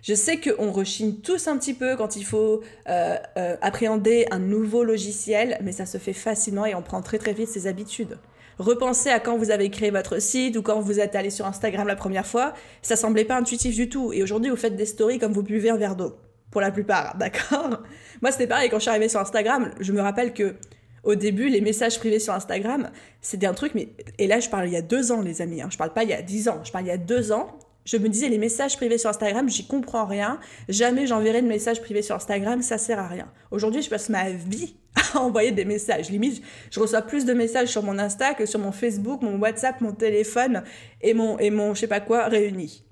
Je 0.01 0.15
sais 0.15 0.39
qu'on 0.39 0.71
rechigne 0.71 1.13
tous 1.13 1.47
un 1.47 1.57
petit 1.57 1.75
peu 1.75 1.95
quand 1.95 2.15
il 2.15 2.25
faut 2.25 2.61
euh, 2.89 3.17
euh, 3.37 3.57
appréhender 3.61 4.25
un 4.31 4.39
nouveau 4.39 4.83
logiciel, 4.83 5.59
mais 5.61 5.71
ça 5.71 5.85
se 5.85 5.99
fait 5.99 6.13
facilement 6.13 6.65
et 6.65 6.73
on 6.73 6.81
prend 6.81 7.03
très 7.03 7.19
très 7.19 7.33
vite 7.33 7.49
ses 7.49 7.67
habitudes. 7.67 8.17
Repensez 8.57 9.09
à 9.09 9.19
quand 9.19 9.37
vous 9.37 9.51
avez 9.51 9.69
créé 9.69 9.91
votre 9.91 10.19
site 10.19 10.57
ou 10.57 10.63
quand 10.63 10.79
vous 10.79 10.99
êtes 10.99 11.15
allé 11.15 11.29
sur 11.29 11.45
Instagram 11.45 11.87
la 11.87 11.95
première 11.95 12.25
fois, 12.25 12.55
ça 12.81 12.95
semblait 12.95 13.25
pas 13.25 13.37
intuitif 13.37 13.75
du 13.75 13.87
tout. 13.87 14.13
Et 14.13 14.23
aujourd'hui, 14.23 14.49
vous 14.49 14.55
faites 14.55 14.75
des 14.75 14.85
stories 14.87 15.19
comme 15.19 15.33
vous 15.33 15.43
buvez 15.43 15.69
un 15.69 15.77
verre 15.77 15.95
d'eau. 15.95 16.15
Pour 16.55 16.61
la 16.61 16.71
plupart, 16.71 17.17
d'accord? 17.19 17.83
Moi, 18.21 18.31
c'était 18.31 18.47
pareil 18.47 18.69
quand 18.69 18.77
je 18.77 18.83
suis 18.83 18.89
arrivée 18.89 19.09
sur 19.09 19.19
Instagram. 19.19 19.71
Je 19.81 19.91
me 19.91 19.99
rappelle 19.99 20.33
que 20.33 20.55
au 21.03 21.15
début, 21.15 21.49
les 21.49 21.59
messages 21.59 21.99
privés 21.99 22.19
sur 22.19 22.33
Instagram, 22.33 22.91
c'était 23.19 23.45
un 23.45 23.53
truc, 23.53 23.73
mais. 23.75 23.89
Et 24.19 24.25
là, 24.25 24.39
je 24.39 24.47
parle 24.49 24.67
il 24.67 24.71
y 24.71 24.77
a 24.77 24.81
deux 24.81 25.11
ans, 25.11 25.19
les 25.19 25.41
amis. 25.41 25.61
Hein. 25.61 25.67
Je 25.69 25.77
parle 25.77 25.91
pas 25.91 26.03
il 26.03 26.11
y 26.11 26.13
a 26.13 26.21
dix 26.21 26.47
ans. 26.47 26.61
Je 26.63 26.71
parle 26.71 26.85
il 26.85 26.87
y 26.87 26.91
a 26.91 26.97
deux 26.97 27.33
ans 27.33 27.59
je 27.85 27.97
me 27.97 28.09
disais 28.09 28.29
les 28.29 28.39
messages 28.39 28.77
privés 28.77 28.97
sur 28.97 29.11
Instagram, 29.11 29.47
j'y 29.47 29.67
comprends 29.67 30.05
rien. 30.05 30.39
Jamais 30.67 31.05
j'enverrai 31.05 31.41
de 31.41 31.47
messages 31.47 31.81
privés 31.81 32.01
sur 32.01 32.15
Instagram, 32.15 32.61
ça 32.63 32.79
sert 32.79 32.99
à 32.99 33.07
rien. 33.07 33.31
Aujourd'hui, 33.51 33.83
je 33.83 33.89
passe 33.89 34.09
ma 34.09 34.31
vie 34.31 34.75
à 35.13 35.19
envoyer 35.19 35.51
des 35.51 35.65
messages. 35.65 36.09
Limite, 36.09 36.41
je 36.71 36.79
reçois 36.79 37.03
plus 37.03 37.25
de 37.25 37.33
messages 37.33 37.69
sur 37.69 37.83
mon 37.83 37.99
Insta 37.99 38.33
que 38.33 38.47
sur 38.47 38.59
mon 38.59 38.71
Facebook, 38.71 39.21
mon 39.21 39.37
WhatsApp, 39.37 39.81
mon 39.81 39.93
téléphone 39.93 40.63
et 41.01 41.13
mon, 41.13 41.37
et 41.37 41.51
mon 41.51 41.75
je 41.75 41.81
sais 41.81 41.87
pas 41.87 41.99
quoi 41.99 42.25
réunis. 42.27 42.83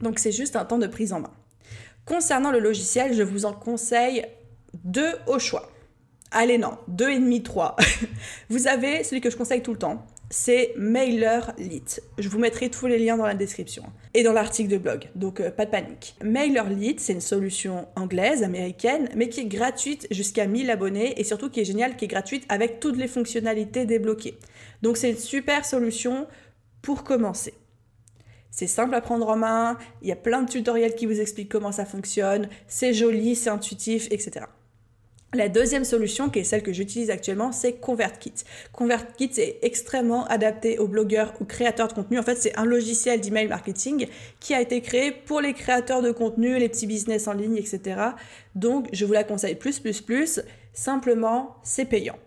Donc 0.00 0.18
c'est 0.18 0.32
juste 0.32 0.56
un 0.56 0.64
temps 0.64 0.78
de 0.78 0.86
prise 0.86 1.12
en 1.12 1.20
main. 1.20 1.32
Concernant 2.04 2.50
le 2.50 2.58
logiciel, 2.58 3.14
je 3.14 3.22
vous 3.22 3.44
en 3.44 3.52
conseille 3.52 4.24
deux 4.84 5.12
au 5.26 5.38
choix. 5.38 5.70
Allez 6.32 6.58
non, 6.58 6.78
deux 6.86 7.10
et 7.10 7.18
demi, 7.18 7.42
trois. 7.42 7.76
vous 8.50 8.68
avez 8.68 9.02
celui 9.02 9.20
que 9.20 9.30
je 9.30 9.36
conseille 9.36 9.62
tout 9.62 9.72
le 9.72 9.78
temps, 9.78 10.06
c'est 10.30 10.72
MailerLite. 10.76 12.02
Je 12.18 12.28
vous 12.28 12.38
mettrai 12.38 12.70
tous 12.70 12.86
les 12.86 12.98
liens 12.98 13.16
dans 13.16 13.26
la 13.26 13.34
description 13.34 13.82
et 14.14 14.22
dans 14.22 14.32
l'article 14.32 14.70
de 14.70 14.78
blog, 14.78 15.08
donc 15.16 15.40
euh, 15.40 15.50
pas 15.50 15.66
de 15.66 15.70
panique. 15.72 16.14
MailerLite, 16.22 17.00
c'est 17.00 17.12
une 17.12 17.20
solution 17.20 17.88
anglaise, 17.96 18.44
américaine, 18.44 19.08
mais 19.16 19.28
qui 19.28 19.40
est 19.40 19.46
gratuite 19.46 20.06
jusqu'à 20.12 20.46
1000 20.46 20.70
abonnés 20.70 21.20
et 21.20 21.24
surtout 21.24 21.50
qui 21.50 21.60
est 21.60 21.64
géniale, 21.64 21.96
qui 21.96 22.04
est 22.04 22.08
gratuite 22.08 22.44
avec 22.48 22.78
toutes 22.78 22.96
les 22.96 23.08
fonctionnalités 23.08 23.86
débloquées. 23.86 24.38
Donc 24.82 24.96
c'est 24.96 25.10
une 25.10 25.16
super 25.16 25.64
solution 25.64 26.28
pour 26.80 27.02
commencer. 27.02 27.54
C'est 28.50 28.66
simple 28.66 28.94
à 28.94 29.00
prendre 29.00 29.28
en 29.28 29.36
main, 29.36 29.78
il 30.02 30.08
y 30.08 30.12
a 30.12 30.16
plein 30.16 30.42
de 30.42 30.50
tutoriels 30.50 30.94
qui 30.94 31.06
vous 31.06 31.20
expliquent 31.20 31.50
comment 31.50 31.72
ça 31.72 31.84
fonctionne, 31.84 32.48
c'est 32.66 32.92
joli, 32.92 33.36
c'est 33.36 33.50
intuitif, 33.50 34.08
etc. 34.10 34.46
La 35.32 35.48
deuxième 35.48 35.84
solution, 35.84 36.28
qui 36.28 36.40
est 36.40 36.44
celle 36.44 36.64
que 36.64 36.72
j'utilise 36.72 37.08
actuellement, 37.08 37.52
c'est 37.52 37.74
ConvertKit. 37.74 38.34
ConvertKit 38.72 39.30
est 39.36 39.58
extrêmement 39.62 40.26
adapté 40.26 40.80
aux 40.80 40.88
blogueurs 40.88 41.34
ou 41.40 41.44
créateurs 41.44 41.86
de 41.86 41.92
contenu. 41.92 42.18
En 42.18 42.24
fait, 42.24 42.34
c'est 42.34 42.58
un 42.58 42.64
logiciel 42.64 43.20
d'email 43.20 43.46
marketing 43.46 44.08
qui 44.40 44.54
a 44.54 44.60
été 44.60 44.80
créé 44.80 45.12
pour 45.12 45.40
les 45.40 45.54
créateurs 45.54 46.02
de 46.02 46.10
contenu, 46.10 46.58
les 46.58 46.68
petits 46.68 46.88
business 46.88 47.28
en 47.28 47.34
ligne, 47.34 47.56
etc. 47.56 48.00
Donc, 48.56 48.88
je 48.92 49.04
vous 49.04 49.12
la 49.12 49.22
conseille 49.22 49.54
plus, 49.54 49.78
plus, 49.78 50.00
plus. 50.00 50.40
Simplement, 50.72 51.54
c'est 51.62 51.84
payant. 51.84 52.18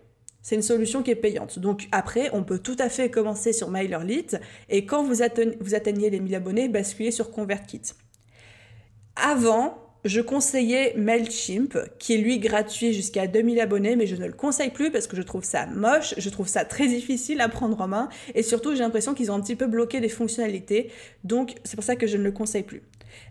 C'est 0.44 0.56
une 0.56 0.62
solution 0.62 1.02
qui 1.02 1.10
est 1.10 1.16
payante. 1.16 1.58
Donc 1.58 1.88
après, 1.90 2.28
on 2.34 2.44
peut 2.44 2.58
tout 2.58 2.76
à 2.78 2.90
fait 2.90 3.10
commencer 3.10 3.54
sur 3.54 3.70
MailerLite 3.70 4.36
et 4.68 4.84
quand 4.84 5.02
vous, 5.02 5.22
atteignez, 5.22 6.10
les 6.10 6.20
1000 6.20 6.34
abonnés, 6.34 6.68
basculer 6.68 7.10
sur 7.10 7.30
ConvertKit. 7.30 7.80
Avant, 9.16 9.78
je 10.04 10.20
conseillais 10.20 10.92
Mailchimp, 10.98 11.78
qui 11.98 12.12
est 12.12 12.18
lui 12.18 12.40
gratuit 12.40 12.92
jusqu'à 12.92 13.26
2000 13.26 13.58
abonnés, 13.58 13.96
mais 13.96 14.06
je 14.06 14.16
ne 14.16 14.26
le 14.26 14.34
conseille 14.34 14.68
plus 14.68 14.90
parce 14.90 15.06
que 15.06 15.16
je 15.16 15.22
trouve 15.22 15.44
ça 15.44 15.64
moche, 15.64 16.12
je 16.18 16.28
trouve 16.28 16.46
ça 16.46 16.66
très 16.66 16.88
difficile 16.88 17.40
à 17.40 17.48
prendre 17.48 17.80
en 17.80 17.88
main, 17.88 18.10
et 18.34 18.42
surtout 18.42 18.72
j'ai 18.72 18.80
l'impression 18.80 19.14
qu'ils 19.14 19.32
ont 19.32 19.36
un 19.36 19.40
petit 19.40 19.56
peu 19.56 19.66
bloqué 19.66 20.00
des 20.00 20.10
fonctionnalités, 20.10 20.90
donc 21.22 21.54
c'est 21.64 21.76
pour 21.76 21.84
ça 21.84 21.96
que 21.96 22.06
je 22.06 22.18
ne 22.18 22.22
le 22.22 22.32
conseille 22.32 22.64
plus. 22.64 22.82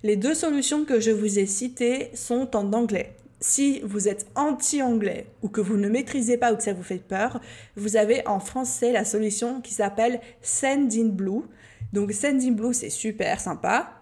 Les 0.02 0.16
deux 0.16 0.34
solutions 0.34 0.84
que 0.84 1.00
je 1.00 1.12
vous 1.12 1.38
ai 1.38 1.46
citées 1.46 2.10
sont 2.16 2.56
en 2.56 2.74
anglais. 2.74 3.14
Si 3.46 3.82
vous 3.84 4.08
êtes 4.08 4.26
anti-anglais 4.36 5.28
ou 5.42 5.50
que 5.50 5.60
vous 5.60 5.76
ne 5.76 5.90
maîtrisez 5.90 6.38
pas 6.38 6.54
ou 6.54 6.56
que 6.56 6.64
ça 6.64 6.72
vous 6.72 6.82
fait 6.82 7.06
peur, 7.06 7.42
vous 7.76 7.98
avez 7.98 8.26
en 8.26 8.40
français 8.40 8.94
la 8.94 9.04
solution 9.04 9.60
qui 9.60 9.74
s'appelle 9.74 10.22
Sendinblue. 10.42 11.42
Donc 11.92 12.14
Sendinblue, 12.14 12.74
c'est 12.74 12.90
super 12.90 13.42
sympa. 13.42 13.96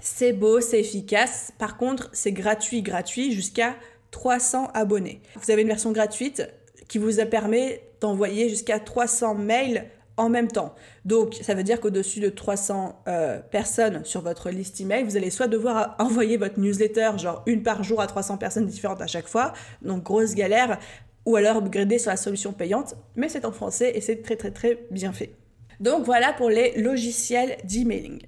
C'est 0.00 0.32
beau, 0.32 0.62
c'est 0.62 0.80
efficace. 0.80 1.52
Par 1.58 1.76
contre, 1.76 2.08
c'est 2.14 2.32
gratuit, 2.32 2.80
gratuit 2.80 3.32
jusqu'à 3.32 3.76
300 4.12 4.70
abonnés. 4.72 5.20
Vous 5.36 5.50
avez 5.50 5.60
une 5.60 5.68
version 5.68 5.92
gratuite 5.92 6.48
qui 6.88 6.96
vous 6.96 7.22
permet 7.30 7.82
d'envoyer 8.00 8.48
jusqu'à 8.48 8.80
300 8.80 9.34
mails 9.34 9.90
en 10.16 10.28
même 10.28 10.48
temps. 10.48 10.74
Donc, 11.04 11.38
ça 11.40 11.54
veut 11.54 11.62
dire 11.62 11.80
qu'au-dessus 11.80 12.20
de 12.20 12.28
300 12.28 13.02
euh, 13.08 13.38
personnes 13.38 14.04
sur 14.04 14.22
votre 14.22 14.50
liste 14.50 14.80
email, 14.80 15.04
vous 15.04 15.16
allez 15.16 15.30
soit 15.30 15.48
devoir 15.48 15.96
envoyer 15.98 16.36
votre 16.36 16.58
newsletter, 16.58 17.12
genre 17.16 17.42
une 17.46 17.62
par 17.62 17.82
jour 17.82 18.00
à 18.00 18.06
300 18.06 18.36
personnes 18.36 18.66
différentes 18.66 19.00
à 19.00 19.06
chaque 19.06 19.28
fois, 19.28 19.52
donc 19.82 20.02
grosse 20.02 20.34
galère, 20.34 20.78
ou 21.26 21.36
alors 21.36 21.56
upgrader 21.58 21.98
sur 21.98 22.10
la 22.10 22.16
solution 22.16 22.52
payante, 22.52 22.94
mais 23.16 23.28
c'est 23.28 23.44
en 23.44 23.52
français 23.52 23.92
et 23.94 24.00
c'est 24.00 24.22
très 24.22 24.36
très 24.36 24.50
très 24.50 24.86
bien 24.90 25.12
fait. 25.12 25.34
Donc 25.78 26.04
voilà 26.04 26.32
pour 26.32 26.50
les 26.50 26.80
logiciels 26.80 27.56
d'emailing. 27.64 28.20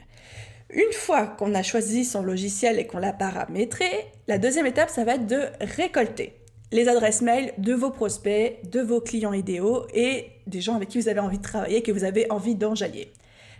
Une 0.70 0.92
fois 0.92 1.26
qu'on 1.26 1.54
a 1.54 1.62
choisi 1.62 2.04
son 2.04 2.22
logiciel 2.22 2.78
et 2.78 2.86
qu'on 2.86 2.98
l'a 2.98 3.12
paramétré, 3.12 3.84
la 4.26 4.38
deuxième 4.38 4.66
étape, 4.66 4.88
ça 4.88 5.04
va 5.04 5.16
être 5.16 5.26
de 5.26 5.42
récolter 5.60 6.41
les 6.72 6.88
adresses 6.88 7.22
mail 7.22 7.52
de 7.58 7.74
vos 7.74 7.90
prospects, 7.90 8.58
de 8.68 8.80
vos 8.80 9.00
clients 9.00 9.34
idéaux 9.34 9.86
et 9.94 10.30
des 10.46 10.60
gens 10.60 10.74
avec 10.74 10.88
qui 10.88 10.98
vous 10.98 11.08
avez 11.08 11.20
envie 11.20 11.38
de 11.38 11.42
travailler, 11.42 11.82
que 11.82 11.92
vous 11.92 12.04
avez 12.04 12.30
envie 12.30 12.54
d'enjailler. 12.54 13.12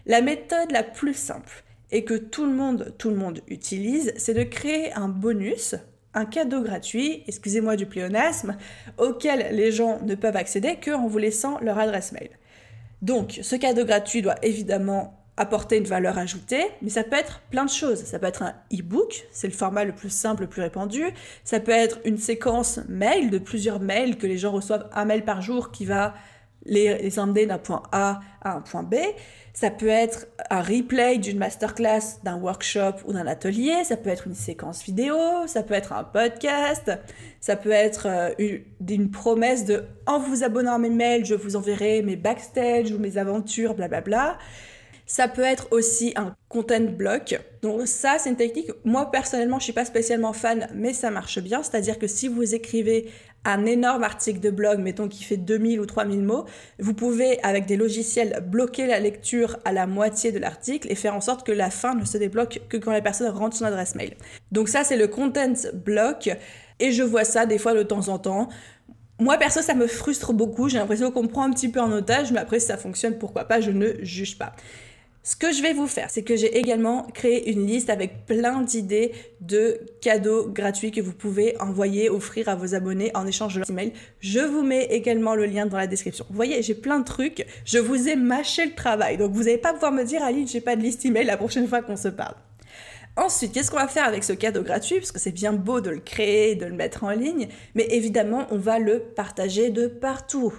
La 0.07 0.23
méthode 0.23 0.73
la 0.73 0.83
plus 0.83 1.15
simple 1.15 1.63
et 1.93 2.05
que 2.05 2.15
tout 2.15 2.47
le 2.47 2.53
monde, 2.53 2.95
tout 2.99 3.11
le 3.11 3.17
monde 3.17 3.43
utilise, 3.49 4.15
c'est 4.17 4.35
de 4.35 4.43
créer 4.43 4.93
un 4.95 5.09
bonus, 5.09 5.77
un 6.15 6.25
cadeau 6.25 6.63
gratuit, 6.63 7.23
excusez-moi 7.29 7.77
du 7.77 7.87
pléonasme, 7.87 8.57
auquel 8.97 9.55
les 9.55 9.71
gens 9.71 10.01
ne 10.03 10.15
peuvent 10.15 10.37
accéder 10.37 10.79
qu'en 10.83 11.07
vous 11.07 11.19
laissant 11.19 11.61
leur 11.61 11.79
adresse 11.79 12.13
mail. 12.13 12.31
Donc, 13.03 13.39
ce 13.43 13.57
cadeau 13.57 13.85
gratuit 13.85 14.23
doit 14.23 14.37
évidemment 14.43 15.22
apporter 15.37 15.79
une 15.79 15.85
valeur 15.85 16.19
ajoutée, 16.19 16.65
mais 16.83 16.91
ça 16.91 17.05
peut 17.05 17.17
être 17.17 17.41
plein 17.51 17.65
de 17.65 17.71
choses. 17.71 18.05
Ça 18.05 18.19
peut 18.19 18.27
être 18.27 18.43
un 18.43 18.55
e-book, 18.73 19.27
c'est 19.31 19.47
le 19.47 19.53
format 19.53 19.85
le 19.85 19.95
plus 19.95 20.11
simple, 20.11 20.43
le 20.43 20.49
plus 20.49 20.63
répandu. 20.63 21.05
Ça 21.45 21.59
peut 21.59 21.73
être 21.73 22.01
une 22.05 22.19
séquence 22.19 22.81
mail 22.89 23.31
de 23.31 23.39
plusieurs 23.39 23.81
mails 23.81 24.19
que 24.19 24.27
les 24.27 24.37
gens 24.37 24.53
reçoivent 24.53 24.89
un 24.93 25.05
mail 25.05 25.25
par 25.25 25.41
jour 25.41 25.71
qui 25.71 25.87
va 25.87 26.15
les, 26.65 26.99
les 26.99 27.19
emmener 27.19 27.47
d'un 27.47 27.59
point 27.59 27.83
A 27.93 28.21
à 28.43 28.57
un 28.57 28.61
point 28.61 28.83
B. 28.83 28.97
Ça 29.55 29.71
peut 29.71 29.89
être 29.89 30.27
un 30.49 30.63
replay 30.63 31.19
d'une 31.19 31.39
masterclass, 31.39 32.21
d'un 32.25 32.37
workshop 32.37 32.95
ou 33.07 33.13
d'un 33.13 33.27
atelier. 33.27 33.85
Ça 33.85 33.97
peut 33.97 34.09
être 34.09 34.27
une 34.27 34.35
séquence 34.35 34.83
vidéo. 34.85 35.17
Ça 35.47 35.63
peut 35.63 35.75
être 35.75 35.93
un 35.93 36.05
podcast. 36.05 36.91
Ça 37.41 37.57
peut 37.57 37.71
être 37.71 38.07
euh, 38.07 38.59
une, 38.89 39.11
promesse 39.11 39.65
de 39.65 39.85
en 40.07 40.19
vous 40.19 40.43
abonnant 40.43 40.75
à 40.75 40.79
mes 40.79 40.91
mails, 40.91 41.25
je 41.25 41.35
vous 41.35 41.57
enverrai 41.57 42.03
mes 42.03 42.17
backstage 42.17 42.93
ou 42.93 42.99
mes 42.99 43.19
aventures, 43.19 43.75
blablabla. 43.75 44.19
Bla 44.19 44.33
bla. 44.33 44.39
Ça 45.07 45.29
peut 45.29 45.43
être 45.43 45.69
aussi 45.73 46.13
un 46.17 46.35
content 46.49 46.81
block. 46.81 47.39
Donc 47.61 47.87
ça, 47.87 48.17
c'est 48.19 48.31
une 48.31 48.37
technique. 48.37 48.71
Moi, 48.85 49.11
personnellement, 49.11 49.59
je 49.59 49.65
suis 49.65 49.73
pas 49.73 49.85
spécialement 49.85 50.33
fan, 50.33 50.69
mais 50.75 50.93
ça 50.93 51.11
marche 51.11 51.39
bien. 51.41 51.63
C'est-à-dire 51.63 51.99
que 51.99 52.07
si 52.07 52.29
vous 52.29 52.55
écrivez 52.55 53.11
un 53.45 53.67
énorme 53.67 54.05
article 54.05 54.41
de 54.41 54.51
blog, 54.51 54.79
mettons 54.79 55.09
qui 55.09 55.25
fait 55.25 55.37
2000 55.37 55.81
ou 55.81 55.87
3000 55.87 56.23
mots, 56.23 56.45
vous 56.79 56.95
pouvez, 56.95 57.43
avec 57.43 57.67
des 57.67 57.77
logiciels, 57.77 58.45
bloquer 58.47 58.87
la 58.87 59.01
lecture 59.01 59.59
à 59.65 59.73
la 59.73 59.87
moitié 59.87 60.31
de 60.31 60.39
l'article 60.39 60.91
et 60.91 60.95
faire 60.95 61.15
en 61.15 61.21
sorte 61.21 61.45
que 61.45 61.53
la 61.53 61.71
fin 61.71 61.95
ne 61.95 62.05
se 62.05 62.19
débloque 62.19 62.61
que 62.69 62.77
quand 62.77 62.93
la 62.93 63.03
personne 63.03 63.29
rentre 63.29 63.57
son 63.57 63.65
adresse 63.65 63.95
mail. 63.95 64.15
Donc 64.53 64.69
ça, 64.69 64.85
c'est 64.85 64.97
le 64.97 65.09
content 65.09 65.55
block. 65.75 66.31
Et 66.79 66.93
je 66.93 67.03
vois 67.03 67.25
ça 67.25 67.47
des 67.47 67.59
fois 67.59 67.75
de 67.75 67.83
temps 67.83 68.09
en 68.09 68.19
temps. 68.19 68.49
Moi, 69.19 69.37
perso, 69.39 69.63
ça 69.63 69.75
me 69.75 69.87
frustre 69.87 70.33
beaucoup. 70.33 70.69
J'ai 70.69 70.79
l'impression 70.79 71.11
qu'on 71.11 71.25
me 71.25 71.29
prend 71.29 71.45
un 71.45 71.51
petit 71.51 71.69
peu 71.69 71.81
en 71.81 71.93
otage, 71.93 72.33
mais 72.33 72.41
après, 72.41 72.59
si 72.59 72.67
ça 72.67 72.77
fonctionne, 72.77 73.19
pourquoi 73.19 73.45
pas, 73.45 73.61
je 73.61 73.71
ne 73.71 73.93
juge 74.03 74.39
pas. 74.39 74.53
Ce 75.25 75.37
que 75.37 75.53
je 75.53 75.63
vais 75.63 75.73
vous 75.73 75.87
faire, 75.87 76.11
c'est 76.11 76.25
que 76.25 76.35
j'ai 76.35 76.59
également 76.59 77.05
créé 77.15 77.53
une 77.53 77.65
liste 77.65 77.91
avec 77.91 78.27
plein 78.27 78.61
d'idées 78.61 79.13
de 79.41 79.79
cadeaux 80.01 80.49
gratuits 80.49 80.91
que 80.91 81.01
vous 81.01 81.13
pouvez 81.13 81.57
envoyer, 81.61 82.11
offrir 82.11 82.49
à 82.49 82.57
vos 82.57 82.75
abonnés 82.75 83.13
en 83.15 83.25
échange 83.25 83.55
de 83.55 83.61
leur 83.61 83.71
email. 83.71 83.93
Je 84.19 84.41
vous 84.41 84.65
mets 84.65 84.87
également 84.87 85.37
le 85.37 85.47
lien 85.47 85.67
dans 85.67 85.77
la 85.77 85.87
description. 85.87 86.27
Vous 86.29 86.35
voyez, 86.35 86.61
j'ai 86.63 86.75
plein 86.75 86.99
de 86.99 87.05
trucs. 87.05 87.47
Je 87.65 87.79
vous 87.79 88.09
ai 88.09 88.17
mâché 88.17 88.67
le 88.67 88.75
travail. 88.75 89.17
Donc 89.17 89.31
vous 89.31 89.45
n'allez 89.45 89.59
pas 89.59 89.73
pouvoir 89.73 89.93
me 89.93 90.03
dire, 90.03 90.25
Aline, 90.25 90.49
j'ai 90.49 90.61
pas 90.61 90.75
de 90.75 90.83
liste 90.83 91.05
email 91.05 91.25
la 91.25 91.37
prochaine 91.37 91.69
fois 91.69 91.83
qu'on 91.83 91.97
se 91.97 92.09
parle. 92.09 92.35
Ensuite, 93.17 93.53
qu'est-ce 93.53 93.71
qu'on 93.71 93.77
va 93.77 93.87
faire 93.87 94.07
avec 94.07 94.25
ce 94.25 94.33
cadeau 94.33 94.63
gratuit? 94.63 94.97
Parce 94.97 95.13
que 95.13 95.21
c'est 95.21 95.31
bien 95.31 95.53
beau 95.53 95.81
de 95.81 95.91
le 95.91 96.01
créer, 96.01 96.57
de 96.57 96.67
le 96.67 96.75
mettre 96.75 97.05
en 97.05 97.11
ligne, 97.11 97.47
mais 97.77 97.87
évidemment, 97.91 98.49
on 98.51 98.57
va 98.57 98.81
le 98.81 98.99
partager 98.99 99.71
de 99.71 99.87
partout. 99.87 100.53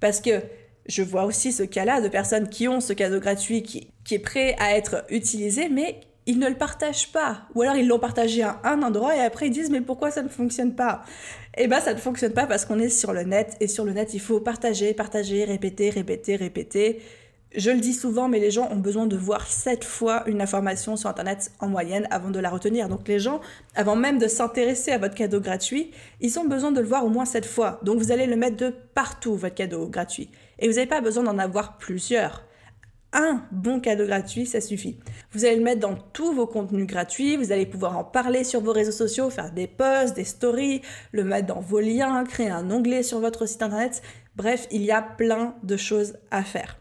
Parce 0.00 0.20
que 0.20 0.40
je 0.86 1.02
vois 1.02 1.24
aussi 1.24 1.52
ce 1.52 1.62
cas-là 1.62 2.00
de 2.00 2.08
personnes 2.08 2.48
qui 2.48 2.66
ont 2.66 2.80
ce 2.80 2.94
cadeau 2.94 3.20
gratuit 3.20 3.62
qui, 3.62 3.92
qui 4.08 4.14
est 4.14 4.18
prêt 4.18 4.56
à 4.58 4.74
être 4.74 5.04
utilisé, 5.10 5.68
mais 5.68 6.00
ils 6.24 6.38
ne 6.38 6.48
le 6.48 6.54
partagent 6.54 7.12
pas. 7.12 7.42
Ou 7.54 7.60
alors 7.60 7.76
ils 7.76 7.86
l'ont 7.86 7.98
partagé 7.98 8.42
à 8.42 8.58
un 8.64 8.82
endroit 8.82 9.14
et 9.14 9.20
après 9.20 9.48
ils 9.48 9.50
disent 9.50 9.70
mais 9.70 9.82
pourquoi 9.82 10.10
ça 10.10 10.22
ne 10.22 10.30
fonctionne 10.30 10.74
pas? 10.74 11.02
Eh 11.58 11.68
bien 11.68 11.78
ça 11.78 11.92
ne 11.92 11.98
fonctionne 11.98 12.32
pas 12.32 12.46
parce 12.46 12.64
qu'on 12.64 12.78
est 12.78 12.88
sur 12.88 13.12
le 13.12 13.24
net 13.24 13.58
et 13.60 13.68
sur 13.68 13.84
le 13.84 13.92
net 13.92 14.14
il 14.14 14.20
faut 14.20 14.40
partager, 14.40 14.94
partager, 14.94 15.44
répéter, 15.44 15.90
répéter, 15.90 16.36
répéter. 16.36 17.02
Je 17.54 17.70
le 17.70 17.80
dis 17.80 17.92
souvent, 17.92 18.28
mais 18.28 18.40
les 18.40 18.50
gens 18.50 18.68
ont 18.70 18.76
besoin 18.76 19.06
de 19.06 19.16
voir 19.16 19.46
sept 19.46 19.84
fois 19.84 20.22
une 20.26 20.40
information 20.40 20.96
sur 20.96 21.10
Internet 21.10 21.50
en 21.60 21.68
moyenne 21.68 22.06
avant 22.10 22.30
de 22.30 22.38
la 22.38 22.48
retenir. 22.48 22.88
Donc 22.88 23.08
les 23.08 23.18
gens, 23.18 23.40
avant 23.74 23.96
même 23.96 24.18
de 24.18 24.26
s'intéresser 24.26 24.90
à 24.90 24.98
votre 24.98 25.14
cadeau 25.14 25.40
gratuit, 25.40 25.90
ils 26.20 26.38
ont 26.38 26.44
besoin 26.44 26.72
de 26.72 26.80
le 26.80 26.86
voir 26.86 27.04
au 27.04 27.08
moins 27.08 27.24
sept 27.26 27.46
fois. 27.46 27.80
Donc 27.82 27.98
vous 27.98 28.10
allez 28.10 28.26
le 28.26 28.36
mettre 28.36 28.56
de 28.56 28.74
partout, 28.94 29.34
votre 29.34 29.54
cadeau 29.54 29.86
gratuit. 29.86 30.30
Et 30.58 30.68
vous 30.68 30.74
n'avez 30.74 30.86
pas 30.86 31.00
besoin 31.02 31.24
d'en 31.24 31.38
avoir 31.38 31.78
plusieurs. 31.78 32.47
Un 33.12 33.42
bon 33.52 33.80
cadeau 33.80 34.04
gratuit, 34.04 34.44
ça 34.44 34.60
suffit. 34.60 34.98
Vous 35.32 35.46
allez 35.46 35.56
le 35.56 35.62
mettre 35.62 35.80
dans 35.80 35.94
tous 35.94 36.32
vos 36.32 36.46
contenus 36.46 36.86
gratuits, 36.86 37.36
vous 37.36 37.52
allez 37.52 37.64
pouvoir 37.64 37.96
en 37.96 38.04
parler 38.04 38.44
sur 38.44 38.60
vos 38.60 38.72
réseaux 38.72 38.92
sociaux, 38.92 39.30
faire 39.30 39.50
des 39.50 39.66
posts, 39.66 40.14
des 40.14 40.24
stories, 40.24 40.82
le 41.12 41.24
mettre 41.24 41.46
dans 41.46 41.60
vos 41.60 41.80
liens, 41.80 42.24
créer 42.24 42.50
un 42.50 42.70
onglet 42.70 43.02
sur 43.02 43.20
votre 43.20 43.46
site 43.46 43.62
internet. 43.62 44.02
Bref, 44.36 44.68
il 44.70 44.82
y 44.82 44.90
a 44.90 45.00
plein 45.00 45.54
de 45.62 45.76
choses 45.78 46.18
à 46.30 46.42
faire. 46.42 46.78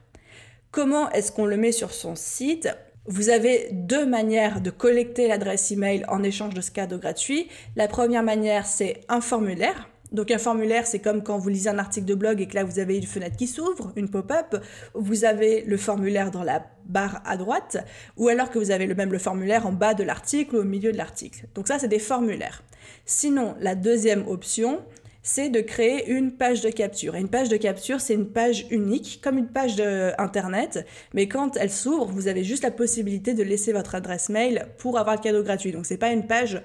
Comment 0.71 1.09
est-ce 1.11 1.31
qu'on 1.31 1.45
le 1.45 1.55
met 1.55 1.71
sur 1.71 1.91
son 1.91 2.15
site? 2.15 2.67
Vous 3.05 3.29
avez 3.29 3.69
deux 3.71 4.05
manières 4.05 4.59
de 4.59 4.69
collecter 4.69 5.29
l'adresse 5.29 5.71
email 5.71 6.03
en 6.09 6.23
échange 6.23 6.53
de 6.53 6.59
ce 6.59 6.71
cadeau 6.71 6.97
gratuit. 6.97 7.47
La 7.77 7.87
première 7.87 8.21
manière, 8.21 8.65
c'est 8.65 8.99
un 9.07 9.21
formulaire. 9.21 9.87
Donc 10.11 10.31
un 10.31 10.37
formulaire, 10.37 10.87
c'est 10.87 10.99
comme 10.99 11.21
quand 11.21 11.37
vous 11.37 11.49
lisez 11.49 11.69
un 11.69 11.79
article 11.79 12.05
de 12.05 12.15
blog 12.15 12.41
et 12.41 12.47
que 12.47 12.55
là 12.55 12.63
vous 12.63 12.79
avez 12.79 12.97
une 12.97 13.05
fenêtre 13.05 13.35
qui 13.35 13.47
s'ouvre, 13.47 13.91
une 13.95 14.09
pop-up, 14.09 14.55
vous 14.93 15.25
avez 15.25 15.61
le 15.61 15.77
formulaire 15.77 16.31
dans 16.31 16.43
la 16.43 16.65
barre 16.85 17.21
à 17.25 17.35
droite, 17.35 17.77
ou 18.15 18.29
alors 18.29 18.49
que 18.49 18.59
vous 18.59 18.71
avez 18.71 18.85
le 18.85 18.95
même 18.95 19.17
formulaire 19.19 19.67
en 19.67 19.73
bas 19.73 19.93
de 19.93 20.03
l'article 20.03 20.55
ou 20.55 20.59
au 20.59 20.63
milieu 20.63 20.91
de 20.91 20.97
l'article. 20.97 21.47
Donc 21.55 21.67
ça, 21.67 21.79
c'est 21.79 21.87
des 21.89 21.99
formulaires. 21.99 22.63
Sinon, 23.05 23.55
la 23.59 23.75
deuxième 23.75 24.27
option, 24.27 24.81
c'est 25.27 25.49
de 25.49 25.59
créer 25.59 26.09
une 26.09 26.31
page 26.31 26.61
de 26.61 26.69
capture. 26.69 27.17
Et 27.17 27.19
une 27.19 27.27
page 27.27 27.49
de 27.49 27.57
capture, 27.57 27.99
c'est 27.99 28.13
une 28.13 28.29
page 28.29 28.65
unique, 28.71 29.19
comme 29.21 29.37
une 29.37 29.49
page 29.49 29.75
de 29.75 30.13
Internet, 30.17 30.85
mais 31.13 31.27
quand 31.27 31.57
elle 31.57 31.69
s'ouvre, 31.69 32.05
vous 32.05 32.29
avez 32.29 32.45
juste 32.45 32.63
la 32.63 32.71
possibilité 32.71 33.33
de 33.33 33.43
laisser 33.43 33.73
votre 33.73 33.93
adresse 33.95 34.29
mail 34.29 34.67
pour 34.77 34.97
avoir 34.97 35.17
le 35.17 35.21
cadeau 35.21 35.43
gratuit. 35.43 35.73
Donc 35.73 35.85
c'est 35.85 35.97
pas 35.97 36.11
une 36.11 36.27
page 36.27 36.61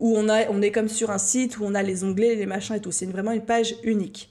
où 0.00 0.16
on, 0.16 0.28
on 0.28 0.62
est 0.62 0.70
comme 0.70 0.88
sur 0.88 1.10
un 1.10 1.18
site 1.18 1.58
où 1.58 1.64
on 1.64 1.74
a 1.74 1.82
les 1.82 2.04
onglets, 2.04 2.34
les 2.34 2.46
machins 2.46 2.76
et 2.76 2.80
tout. 2.80 2.92
C'est 2.92 3.06
vraiment 3.06 3.32
une 3.32 3.44
page 3.44 3.74
unique. 3.82 4.30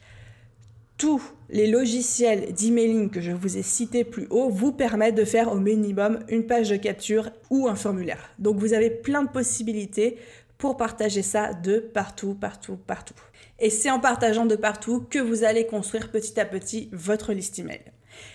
Tous 0.97 1.21
les 1.49 1.67
logiciels 1.67 2.53
d'emailing 2.53 3.09
que 3.09 3.21
je 3.21 3.31
vous 3.31 3.57
ai 3.57 3.61
cités 3.61 4.03
plus 4.03 4.27
haut 4.29 4.49
vous 4.49 4.71
permettent 4.71 5.15
de 5.15 5.25
faire 5.25 5.51
au 5.51 5.57
minimum 5.57 6.19
une 6.27 6.47
page 6.47 6.69
de 6.69 6.75
capture 6.75 7.29
ou 7.49 7.67
un 7.67 7.75
formulaire. 7.75 8.31
Donc 8.39 8.57
vous 8.57 8.73
avez 8.73 8.89
plein 8.89 9.23
de 9.23 9.29
possibilités 9.29 10.17
pour 10.57 10.75
partager 10.75 11.21
ça 11.21 11.53
de 11.53 11.77
partout, 11.79 12.33
partout, 12.33 12.77
partout. 12.87 13.13
Et 13.59 13.69
c'est 13.69 13.91
en 13.91 13.99
partageant 13.99 14.45
de 14.45 14.55
partout 14.55 15.05
que 15.09 15.19
vous 15.19 15.43
allez 15.43 15.67
construire 15.67 16.09
petit 16.11 16.39
à 16.39 16.45
petit 16.45 16.89
votre 16.91 17.33
liste 17.33 17.59
email. 17.59 17.81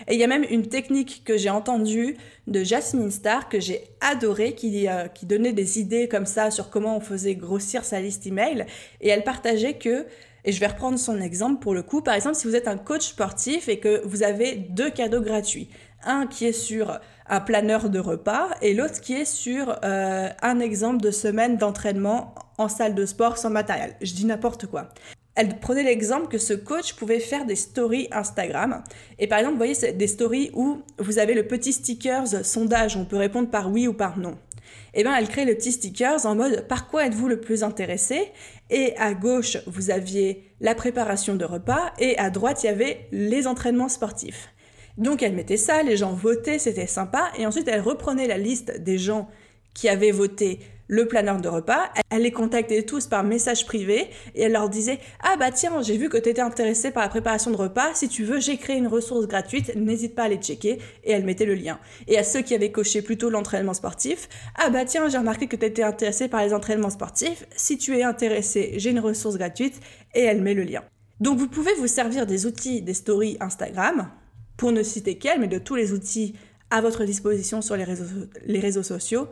Et 0.09 0.15
il 0.15 0.21
y 0.21 0.25
a 0.25 0.27
même 0.27 0.45
une 0.51 0.67
technique 0.69 1.23
que 1.25 1.37
j'ai 1.37 1.51
entendue 1.51 2.17
de 2.47 2.65
Jasmine 2.65 3.11
Star 3.11 3.49
que 3.49 3.61
j'ai 3.61 3.85
adorée, 4.01 4.55
qui, 4.55 4.89
euh, 4.89 5.09
qui 5.09 5.27
donnait 5.27 5.53
des 5.53 5.79
idées 5.79 6.09
comme 6.09 6.27
ça 6.27 6.51
sur 6.51 6.71
comment 6.71 6.97
on 6.97 7.01
faisait 7.01 7.35
grossir 7.35 7.85
sa 7.85 8.01
liste 8.01 8.27
email. 8.27 8.67
Et 9.01 9.09
elle 9.09 9.25
partageait 9.25 9.75
que, 9.75 10.07
et 10.45 10.53
je 10.53 10.61
vais 10.61 10.67
reprendre 10.67 10.99
son 10.99 11.21
exemple 11.21 11.61
pour 11.61 11.75
le 11.75 11.83
coup, 11.83 12.03
par 12.03 12.15
exemple 12.15 12.37
si 12.37 12.47
vous 12.47 12.57
êtes 12.57 12.69
un 12.69 12.77
coach 12.77 13.09
sportif 13.09 13.69
et 13.69 13.79
que 13.79 14.03
vous 14.05 14.23
avez 14.23 14.57
deux 14.57 14.91
cadeaux 14.91 15.21
gratuits, 15.21 15.69
un 16.05 16.27
qui 16.27 16.47
est 16.47 16.53
sur 16.53 16.99
un 17.29 17.41
planeur 17.41 17.89
de 17.89 17.99
repas 17.99 18.49
et 18.61 18.75
l'autre 18.75 19.01
qui 19.01 19.15
est 19.15 19.25
sur 19.25 19.79
euh, 19.85 20.29
un 20.43 20.61
exemple 20.61 21.01
de 21.01 21.11
semaine 21.11 21.57
d'entraînement 21.57 22.35
en 22.59 22.69
salle 22.69 22.95
de 22.95 23.07
sport 23.07 23.39
sans 23.39 23.51
matériel. 23.51 23.95
Je 24.03 24.13
dis 24.13 24.27
n'importe 24.27 24.67
quoi. 24.67 24.89
Elle 25.35 25.59
prenait 25.59 25.83
l'exemple 25.83 26.29
que 26.29 26.39
ce 26.39 26.53
coach 26.53 26.95
pouvait 26.95 27.21
faire 27.21 27.47
des 27.47 27.57
stories 27.57 28.09
Instagram. 28.13 28.83
Et 29.19 29.27
par 29.27 29.39
exemple, 29.39 29.55
vous 29.55 29.65
voyez, 29.65 29.93
des 29.93 30.07
stories 30.07 30.51
où 30.53 30.83
vous 30.99 31.19
avez 31.19 31.35
le 31.35 31.47
petit 31.47 31.73
stickers 31.73 32.45
sondage, 32.45 32.97
on 32.97 33.07
peut 33.07 33.17
répondre 33.17 33.51
par 33.51 33.71
oui 33.71 33.89
ou 33.89 33.95
par 33.95 34.19
non. 34.19 34.37
Et 34.95 35.01
eh 35.01 35.03
bien, 35.05 35.17
elle 35.17 35.29
crée 35.29 35.47
le 35.47 35.55
petit 35.55 35.73
stickers 35.73 36.27
en 36.27 36.35
mode 36.35 36.69
par 36.69 36.89
quoi 36.89 37.07
êtes-vous 37.07 37.29
le 37.29 37.41
plus 37.41 37.63
intéressé? 37.63 38.31
Et 38.69 38.95
à 38.99 39.15
gauche, 39.15 39.57
vous 39.67 39.91
aviez 39.91 40.51
la 40.61 40.75
préparation 40.75 41.35
de 41.35 41.47
repas 41.47 41.93
et 41.99 42.19
à 42.19 42.29
droite, 42.29 42.63
il 42.63 42.67
y 42.67 42.69
avait 42.69 43.07
les 43.11 43.47
entraînements 43.47 43.89
sportifs. 43.89 44.51
Donc 44.99 45.23
elle 45.23 45.35
mettait 45.35 45.57
ça, 45.57 45.83
les 45.83 45.97
gens 45.97 46.13
votaient, 46.13 46.59
c'était 46.59 46.87
sympa. 46.87 47.33
Et 47.39 47.47
ensuite, 47.47 47.69
elle 47.69 47.81
reprenait 47.81 48.27
la 48.27 48.37
liste 48.37 48.81
des 48.81 48.99
gens 48.99 49.29
qui 49.73 49.89
avaient 49.89 50.11
voté 50.11 50.61
le 50.89 51.07
planeur 51.07 51.41
de 51.41 51.49
repas. 51.49 51.91
Elle 52.11 52.23
les 52.23 52.33
contactait 52.33 52.83
tous 52.83 53.07
par 53.07 53.25
message 53.25 53.67
privé 53.67 54.09
et 54.35 54.43
elle 54.43 54.53
leur 54.53 54.69
disait 54.69 54.99
Ah 55.23 55.37
bah 55.39 55.51
tiens, 55.51 55.83
j'ai 55.83 55.97
vu 55.97 56.09
que 56.09 56.17
tu 56.17 56.29
étais 56.29 56.41
intéressé 56.41 56.91
par 56.91 57.03
la 57.03 57.09
préparation 57.09 57.51
de 57.51 57.57
repas. 57.57 57.95
Si 57.95 58.09
tu 58.09 58.25
veux, 58.25 58.41
j'ai 58.41 58.57
créé 58.57 58.77
une 58.77 58.87
ressource 58.87 59.27
gratuite. 59.27 59.75
N'hésite 59.77 60.15
pas 60.15 60.25
à 60.25 60.29
les 60.29 60.37
checker. 60.37 60.79
Et 61.05 61.13
elle 61.13 61.25
mettait 61.25 61.47
le 61.47 61.55
lien. 61.55 61.79
Et 62.09 62.19
à 62.19 62.25
ceux 62.25 62.43
qui 62.43 62.55
avaient 62.55 62.73
coché 62.73 63.03
plutôt 63.03 63.31
l'entraînement 63.31 63.75
sportif 63.75 64.29
Ah 64.57 64.71
bah 64.71 64.85
tiens, 64.85 65.09
j'ai 65.09 65.19
remarqué 65.19 65.47
que 65.47 65.57
tu 65.57 65.67
étais 65.67 65.83
intéressé 65.83 66.29
par 66.29 66.45
les 66.45 66.53
entraînements 66.53 66.91
sportifs. 66.91 67.47
Si 67.57 67.79
tu 67.79 67.97
es 67.97 68.03
intéressé, 68.03 68.75
j'ai 68.77 68.91
une 68.91 69.01
ressource 69.01 69.37
gratuite. 69.37 69.81
Et 70.15 70.21
elle 70.21 70.43
met 70.43 70.55
le 70.55 70.65
lien. 70.65 70.83
Donc 71.21 71.39
vous 71.39 71.49
pouvez 71.49 71.73
vous 71.75 71.87
servir 71.87 72.27
des 72.27 72.47
outils 72.47 72.83
des 72.83 72.95
stories 72.95 73.37
Instagram 73.41 74.11
pour 74.57 74.73
ne 74.73 74.83
citer 74.83 75.19
qu'elle, 75.19 75.41
mais 75.41 75.49
de 75.49 75.59
tous 75.59 75.75
les 75.75 75.93
outils 75.93 76.35
à 76.71 76.81
votre 76.81 77.05
disposition 77.05 77.63
sur 77.63 77.77
les 77.77 78.61
réseaux 78.61 78.83
sociaux 78.83 79.29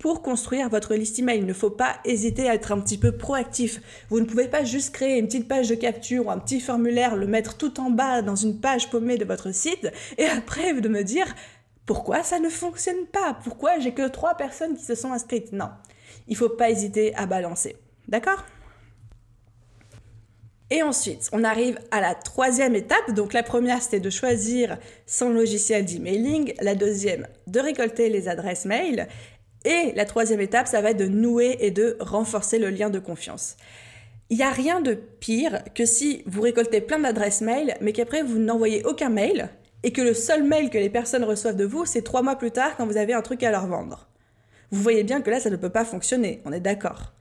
pour 0.00 0.22
construire 0.22 0.68
votre 0.68 0.94
liste 0.94 1.18
email. 1.20 1.38
Il 1.38 1.46
ne 1.46 1.52
faut 1.52 1.70
pas 1.70 1.98
hésiter 2.04 2.48
à 2.48 2.54
être 2.54 2.72
un 2.72 2.80
petit 2.80 2.98
peu 2.98 3.12
proactif. 3.12 3.80
Vous 4.08 4.18
ne 4.18 4.24
pouvez 4.24 4.48
pas 4.48 4.64
juste 4.64 4.92
créer 4.92 5.18
une 5.18 5.26
petite 5.26 5.46
page 5.46 5.68
de 5.68 5.76
capture 5.76 6.26
ou 6.26 6.30
un 6.30 6.38
petit 6.38 6.58
formulaire, 6.58 7.14
le 7.14 7.28
mettre 7.28 7.56
tout 7.56 7.78
en 7.78 7.90
bas 7.90 8.22
dans 8.22 8.34
une 8.34 8.60
page 8.60 8.90
paumée 8.90 9.18
de 9.18 9.24
votre 9.24 9.54
site 9.54 9.92
et 10.18 10.24
après 10.24 10.72
de 10.72 10.88
me 10.88 11.04
dire 11.04 11.32
pourquoi 11.86 12.22
ça 12.22 12.38
ne 12.40 12.48
fonctionne 12.48 13.06
pas? 13.12 13.38
Pourquoi 13.44 13.78
j'ai 13.78 13.92
que 13.92 14.08
trois 14.08 14.34
personnes 14.34 14.76
qui 14.76 14.84
se 14.84 14.94
sont 14.94 15.12
inscrites? 15.12 15.52
Non, 15.52 15.68
il 16.28 16.32
ne 16.32 16.38
faut 16.38 16.48
pas 16.48 16.70
hésiter 16.70 17.14
à 17.14 17.26
balancer. 17.26 17.76
D'accord? 18.08 18.44
Et 20.72 20.84
ensuite, 20.84 21.28
on 21.32 21.42
arrive 21.42 21.80
à 21.90 22.00
la 22.00 22.14
troisième 22.14 22.76
étape. 22.76 23.12
Donc 23.12 23.32
la 23.32 23.42
première, 23.42 23.82
c'était 23.82 23.98
de 23.98 24.08
choisir 24.08 24.78
son 25.04 25.30
logiciel 25.30 25.84
d'emailing. 25.84 26.54
La 26.60 26.76
deuxième, 26.76 27.26
de 27.48 27.58
récolter 27.58 28.08
les 28.08 28.28
adresses 28.28 28.66
mail. 28.66 29.08
Et 29.64 29.92
la 29.94 30.04
troisième 30.04 30.40
étape, 30.40 30.66
ça 30.66 30.80
va 30.80 30.90
être 30.90 30.96
de 30.96 31.06
nouer 31.06 31.56
et 31.60 31.70
de 31.70 31.96
renforcer 32.00 32.58
le 32.58 32.70
lien 32.70 32.90
de 32.90 32.98
confiance. 32.98 33.56
Il 34.30 34.36
n'y 34.36 34.42
a 34.42 34.50
rien 34.50 34.80
de 34.80 34.94
pire 34.94 35.62
que 35.74 35.84
si 35.84 36.22
vous 36.26 36.40
récoltez 36.40 36.80
plein 36.80 37.00
d'adresses 37.00 37.40
mail, 37.40 37.74
mais 37.80 37.92
qu'après 37.92 38.22
vous 38.22 38.38
n'envoyez 38.38 38.84
aucun 38.84 39.10
mail, 39.10 39.50
et 39.82 39.92
que 39.92 40.02
le 40.02 40.14
seul 40.14 40.44
mail 40.44 40.70
que 40.70 40.78
les 40.78 40.90
personnes 40.90 41.24
reçoivent 41.24 41.56
de 41.56 41.64
vous, 41.64 41.84
c'est 41.84 42.02
trois 42.02 42.22
mois 42.22 42.36
plus 42.36 42.50
tard 42.50 42.76
quand 42.76 42.86
vous 42.86 42.96
avez 42.96 43.12
un 43.12 43.22
truc 43.22 43.42
à 43.42 43.50
leur 43.50 43.66
vendre. 43.66 44.08
Vous 44.70 44.82
voyez 44.82 45.02
bien 45.02 45.20
que 45.20 45.30
là, 45.30 45.40
ça 45.40 45.50
ne 45.50 45.56
peut 45.56 45.70
pas 45.70 45.84
fonctionner, 45.84 46.42
on 46.44 46.52
est 46.52 46.60
d'accord. 46.60 47.12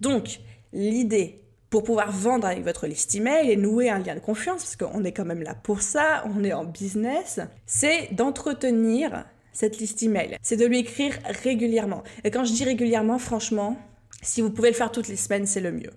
Donc, 0.00 0.40
l'idée, 0.72 1.40
pour 1.70 1.84
pouvoir 1.84 2.10
vendre 2.10 2.46
avec 2.46 2.64
votre 2.64 2.86
liste 2.86 3.14
email 3.14 3.50
et 3.50 3.56
nouer 3.56 3.88
un 3.88 4.00
lien 4.00 4.14
de 4.14 4.20
confiance, 4.20 4.62
parce 4.64 4.76
qu'on 4.76 5.04
est 5.04 5.12
quand 5.12 5.24
même 5.24 5.42
là 5.42 5.54
pour 5.54 5.82
ça, 5.82 6.24
on 6.34 6.44
est 6.44 6.52
en 6.52 6.64
business, 6.64 7.40
c'est 7.64 8.12
d'entretenir 8.12 9.24
cette 9.52 9.78
liste 9.78 10.02
email. 10.02 10.36
C'est 10.42 10.56
de 10.56 10.66
lui 10.66 10.78
écrire 10.78 11.18
régulièrement. 11.42 12.02
Et 12.24 12.30
quand 12.30 12.44
je 12.44 12.52
dis 12.52 12.64
régulièrement, 12.64 13.18
franchement, 13.18 13.76
si 14.22 14.40
vous 14.40 14.50
pouvez 14.50 14.70
le 14.70 14.74
faire 14.74 14.92
toutes 14.92 15.08
les 15.08 15.16
semaines, 15.16 15.46
c'est 15.46 15.60
le 15.60 15.72
mieux. 15.72 15.90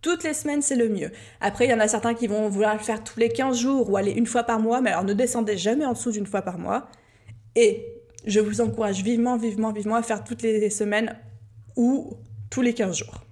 Toutes 0.00 0.22
les 0.22 0.34
semaines, 0.34 0.62
c'est 0.62 0.76
le 0.76 0.88
mieux. 0.88 1.10
Après, 1.40 1.64
il 1.64 1.70
y 1.70 1.74
en 1.74 1.80
a 1.80 1.88
certains 1.88 2.14
qui 2.14 2.26
vont 2.26 2.48
vouloir 2.48 2.74
le 2.74 2.80
faire 2.80 3.02
tous 3.02 3.18
les 3.18 3.30
15 3.30 3.58
jours 3.58 3.90
ou 3.90 3.96
aller 3.96 4.12
une 4.12 4.26
fois 4.26 4.42
par 4.42 4.60
mois, 4.60 4.80
mais 4.80 4.90
alors 4.90 5.04
ne 5.04 5.14
descendez 5.14 5.56
jamais 5.56 5.86
en 5.86 5.92
dessous 5.92 6.12
d'une 6.12 6.26
fois 6.26 6.42
par 6.42 6.58
mois. 6.58 6.88
Et 7.56 7.86
je 8.26 8.40
vous 8.40 8.60
encourage 8.60 9.02
vivement, 9.02 9.36
vivement, 9.36 9.72
vivement 9.72 9.96
à 9.96 10.02
faire 10.02 10.22
toutes 10.22 10.42
les 10.42 10.70
semaines 10.70 11.16
ou 11.76 12.18
tous 12.50 12.62
les 12.62 12.74
15 12.74 12.98
jours. 12.98 13.23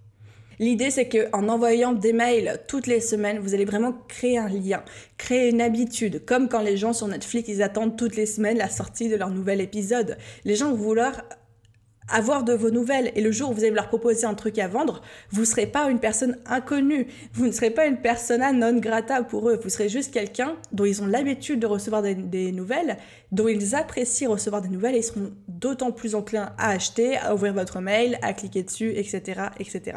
L'idée, 0.63 0.93
c'est 0.93 1.09
qu'en 1.09 1.49
envoyant 1.49 1.93
des 1.93 2.13
mails 2.13 2.61
toutes 2.69 2.87
les 2.87 3.01
semaines, 3.01 3.41
vous 3.41 3.53
allez 3.53 3.65
vraiment 3.65 3.95
créer 4.07 4.39
un 4.39 4.49
lien, 4.49 4.85
créer 5.19 5.51
une 5.51 5.61
habitude, 5.61 6.25
comme 6.25 6.49
quand 6.49 6.63
les 6.63 6.77
gens 6.77 6.93
sur 6.93 7.09
Netflix, 7.09 7.49
ils 7.49 7.65
attendent 7.65 7.99
toutes 7.99 8.15
les 8.15 8.27
semaines 8.27 8.59
la 8.59 8.69
sortie 8.69 9.09
de 9.09 9.17
leur 9.17 9.31
nouvel 9.31 9.61
épisode. 9.61 10.17
Les 10.45 10.55
gens 10.55 10.71
vont 10.71 10.77
vouloir 10.77 11.25
avoir 12.09 12.45
de 12.45 12.53
vos 12.53 12.71
nouvelles 12.71 13.11
et 13.17 13.21
le 13.23 13.33
jour 13.33 13.51
où 13.51 13.55
vous 13.55 13.65
allez 13.65 13.73
leur 13.73 13.89
proposer 13.89 14.25
un 14.25 14.35
truc 14.35 14.61
à 14.61 14.69
vendre, 14.69 15.03
vous 15.31 15.41
ne 15.41 15.47
serez 15.47 15.67
pas 15.67 15.91
une 15.91 15.99
personne 15.99 16.39
inconnue, 16.47 17.09
vous 17.33 17.47
ne 17.47 17.51
serez 17.51 17.71
pas 17.71 17.87
une 17.87 17.97
persona 17.97 18.53
non 18.53 18.79
grata 18.79 19.25
pour 19.25 19.49
eux, 19.49 19.59
vous 19.61 19.69
serez 19.69 19.89
juste 19.89 20.15
quelqu'un 20.15 20.55
dont 20.71 20.85
ils 20.85 21.03
ont 21.03 21.07
l'habitude 21.07 21.59
de 21.59 21.67
recevoir 21.67 22.03
des, 22.03 22.53
nouvelles, 22.53 22.99
dont 23.33 23.49
ils 23.49 23.75
apprécient 23.75 24.31
recevoir 24.31 24.63
des 24.63 24.69
nouvelles 24.69 24.95
et 24.95 24.99
ils 24.99 25.05
seront 25.05 25.33
d'autant 25.49 25.91
plus 25.91 26.15
enclins 26.15 26.55
à 26.57 26.71
acheter, 26.71 27.17
à 27.17 27.35
ouvrir 27.35 27.53
votre 27.53 27.81
mail, 27.81 28.17
à 28.23 28.33
cliquer 28.33 28.63
dessus, 28.63 28.93
etc., 28.95 29.49
etc. 29.59 29.97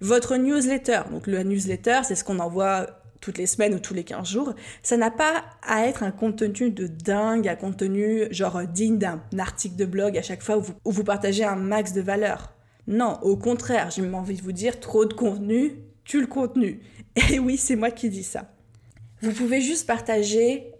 Votre 0.00 0.36
newsletter, 0.36 1.02
donc 1.10 1.26
la 1.26 1.44
newsletter, 1.44 2.00
c'est 2.04 2.14
ce 2.14 2.24
qu'on 2.24 2.38
envoie 2.38 2.86
toutes 3.20 3.36
les 3.36 3.46
semaines 3.46 3.74
ou 3.74 3.78
tous 3.78 3.92
les 3.92 4.04
15 4.04 4.26
jours, 4.26 4.54
ça 4.82 4.96
n'a 4.96 5.10
pas 5.10 5.44
à 5.62 5.86
être 5.86 6.02
un 6.02 6.10
contenu 6.10 6.70
de 6.70 6.86
dingue, 6.86 7.48
un 7.48 7.56
contenu 7.56 8.26
genre 8.30 8.62
digne 8.66 8.98
d'un 8.98 9.20
article 9.38 9.76
de 9.76 9.84
blog 9.84 10.16
à 10.16 10.22
chaque 10.22 10.42
fois 10.42 10.58
où 10.58 10.90
vous, 10.90 11.04
partagez 11.04 11.44
un 11.44 11.56
max 11.56 11.92
de 11.92 12.00
valeur. 12.00 12.54
Non, 12.86 13.18
au 13.22 13.36
contraire, 13.36 13.90
j'ai 13.90 14.00
même 14.02 14.14
envie 14.14 14.36
de 14.36 14.42
vous 14.42 14.52
dire, 14.52 14.80
trop 14.80 15.04
de 15.04 15.12
contenu 15.12 15.74
tue 16.04 16.20
le 16.20 16.26
contenu. 16.26 16.80
Et 17.30 17.38
oui, 17.38 17.56
c'est 17.56 17.76
moi 17.76 17.90
qui 17.90 18.08
dis 18.08 18.24
ça. 18.24 18.52
Vous 19.22 19.32
pouvez 19.32 19.60
juste 19.60 19.86
partager 19.86 20.72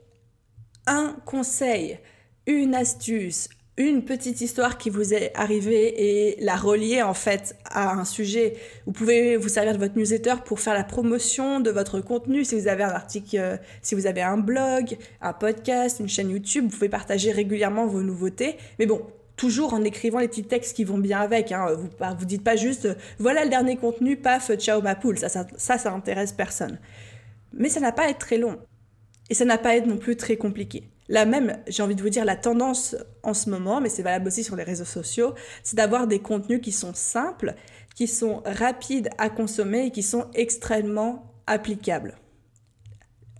un 0.86 1.14
conseil, 1.26 1.98
une 2.46 2.74
astuce, 2.74 3.48
une 3.76 4.04
petite 4.04 4.40
histoire 4.40 4.78
qui 4.78 4.90
vous 4.90 5.14
est 5.14 5.32
arrivée 5.34 5.94
et 5.96 6.44
la 6.44 6.56
relier 6.56 7.02
en 7.02 7.14
fait 7.14 7.56
à 7.64 7.92
un 7.92 8.04
sujet. 8.04 8.56
Vous 8.84 8.92
pouvez 8.92 9.36
vous 9.36 9.48
servir 9.48 9.72
de 9.72 9.78
votre 9.78 9.96
newsletter 9.96 10.34
pour 10.44 10.60
faire 10.60 10.74
la 10.74 10.84
promotion 10.84 11.60
de 11.60 11.70
votre 11.70 12.00
contenu. 12.00 12.44
Si 12.44 12.58
vous 12.58 12.68
avez 12.68 12.82
un 12.82 12.90
article, 12.90 13.36
euh, 13.38 13.56
si 13.80 13.94
vous 13.94 14.06
avez 14.06 14.22
un 14.22 14.36
blog, 14.36 14.98
un 15.22 15.32
podcast, 15.32 16.00
une 16.00 16.08
chaîne 16.08 16.30
YouTube, 16.30 16.64
vous 16.64 16.70
pouvez 16.70 16.88
partager 16.88 17.32
régulièrement 17.32 17.86
vos 17.86 18.02
nouveautés. 18.02 18.56
Mais 18.78 18.86
bon, 18.86 19.02
toujours 19.36 19.72
en 19.72 19.82
écrivant 19.82 20.18
les 20.18 20.28
petits 20.28 20.44
textes 20.44 20.76
qui 20.76 20.84
vont 20.84 20.98
bien 20.98 21.20
avec. 21.20 21.50
Hein. 21.52 21.68
Vous 21.74 21.88
vous 22.18 22.26
dites 22.26 22.44
pas 22.44 22.56
juste 22.56 22.88
voilà 23.18 23.44
le 23.44 23.50
dernier 23.50 23.76
contenu, 23.76 24.16
paf, 24.16 24.52
ciao 24.56 24.82
ma 24.82 24.94
poule. 24.94 25.18
Ça, 25.18 25.30
ça, 25.30 25.46
ça, 25.56 25.78
ça 25.78 25.92
intéresse 25.92 26.32
personne. 26.32 26.78
Mais 27.54 27.70
ça 27.70 27.80
n'a 27.80 27.92
pas 27.92 28.02
à 28.02 28.08
être 28.08 28.18
très 28.18 28.36
long. 28.36 28.58
Et 29.30 29.34
ça 29.34 29.44
n'a 29.44 29.58
pas 29.58 29.70
à 29.70 29.76
être 29.76 29.86
non 29.86 29.96
plus 29.96 30.16
très 30.16 30.36
compliqué. 30.36 30.90
La 31.10 31.24
même, 31.24 31.58
j'ai 31.66 31.82
envie 31.82 31.96
de 31.96 32.02
vous 32.02 32.08
dire, 32.08 32.24
la 32.24 32.36
tendance 32.36 32.94
en 33.24 33.34
ce 33.34 33.50
moment, 33.50 33.80
mais 33.80 33.88
c'est 33.88 34.04
valable 34.04 34.28
aussi 34.28 34.44
sur 34.44 34.54
les 34.54 34.62
réseaux 34.62 34.84
sociaux, 34.84 35.34
c'est 35.64 35.74
d'avoir 35.74 36.06
des 36.06 36.20
contenus 36.20 36.60
qui 36.62 36.70
sont 36.70 36.94
simples, 36.94 37.56
qui 37.96 38.06
sont 38.06 38.44
rapides 38.46 39.10
à 39.18 39.28
consommer 39.28 39.86
et 39.86 39.90
qui 39.90 40.04
sont 40.04 40.26
extrêmement 40.34 41.34
applicables. 41.48 42.14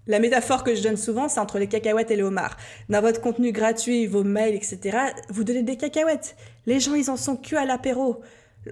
La 0.09 0.19
métaphore 0.19 0.65
que 0.65 0.75
je 0.75 0.83
donne 0.83 0.97
souvent, 0.97 1.29
c'est 1.29 1.39
entre 1.39 1.61
les 1.61 1.69
cacahuètes 1.69 2.11
et 2.11 2.17
les 2.17 2.25
homards. 2.25 2.57
Dans 2.89 3.01
votre 3.01 3.21
contenu 3.21 3.53
gratuit, 3.53 4.09
vos 4.09 4.25
mails, 4.25 4.57
etc., 4.57 4.99
vous 5.29 5.45
donnez 5.45 5.63
des 5.63 5.77
cacahuètes. 5.77 6.35
Les 6.67 6.81
gens, 6.81 6.95
ils 6.95 7.09
en 7.09 7.17
sont 7.17 7.37
que 7.37 7.55
à 7.55 7.67
l'apéro. 7.67 8.21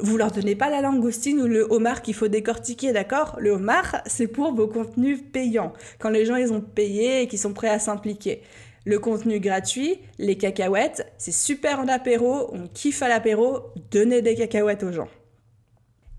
Vous 0.01 0.17
leur 0.17 0.33
donnez 0.33 0.57
pas 0.57 0.71
la 0.71 0.81
langoustine 0.81 1.41
ou 1.41 1.47
le 1.47 1.71
homard 1.71 2.03
qu'il 2.03 2.15
faut 2.15 2.27
décortiquer, 2.27 2.93
d'accord? 2.93 3.37
Le 3.39 3.53
homard, 3.53 4.03
c'est 4.07 4.27
pour 4.27 4.53
vos 4.53 4.67
contenus 4.67 5.21
payants, 5.33 5.73
quand 6.01 6.11
les 6.11 6.27
gens 6.27 6.35
ils 6.35 6.53
ont 6.53 6.61
payé 6.61 7.23
et 7.23 7.29
qu'ils 7.29 7.39
sont 7.39 7.53
prêts 7.53 7.71
à 7.71 7.79
s'impliquer. 7.79 8.43
Le 8.89 8.99
contenu 8.99 9.39
gratuit, 9.39 9.99
les 10.17 10.39
cacahuètes, 10.39 11.13
c'est 11.19 11.31
super 11.31 11.79
en 11.79 11.89
apéro, 11.89 12.49
on 12.55 12.69
kiffe 12.69 13.03
à 13.03 13.09
l'apéro, 13.09 13.65
donnez 13.91 14.23
des 14.23 14.35
cacahuètes 14.35 14.83
aux 14.83 14.93
gens. 14.93 15.09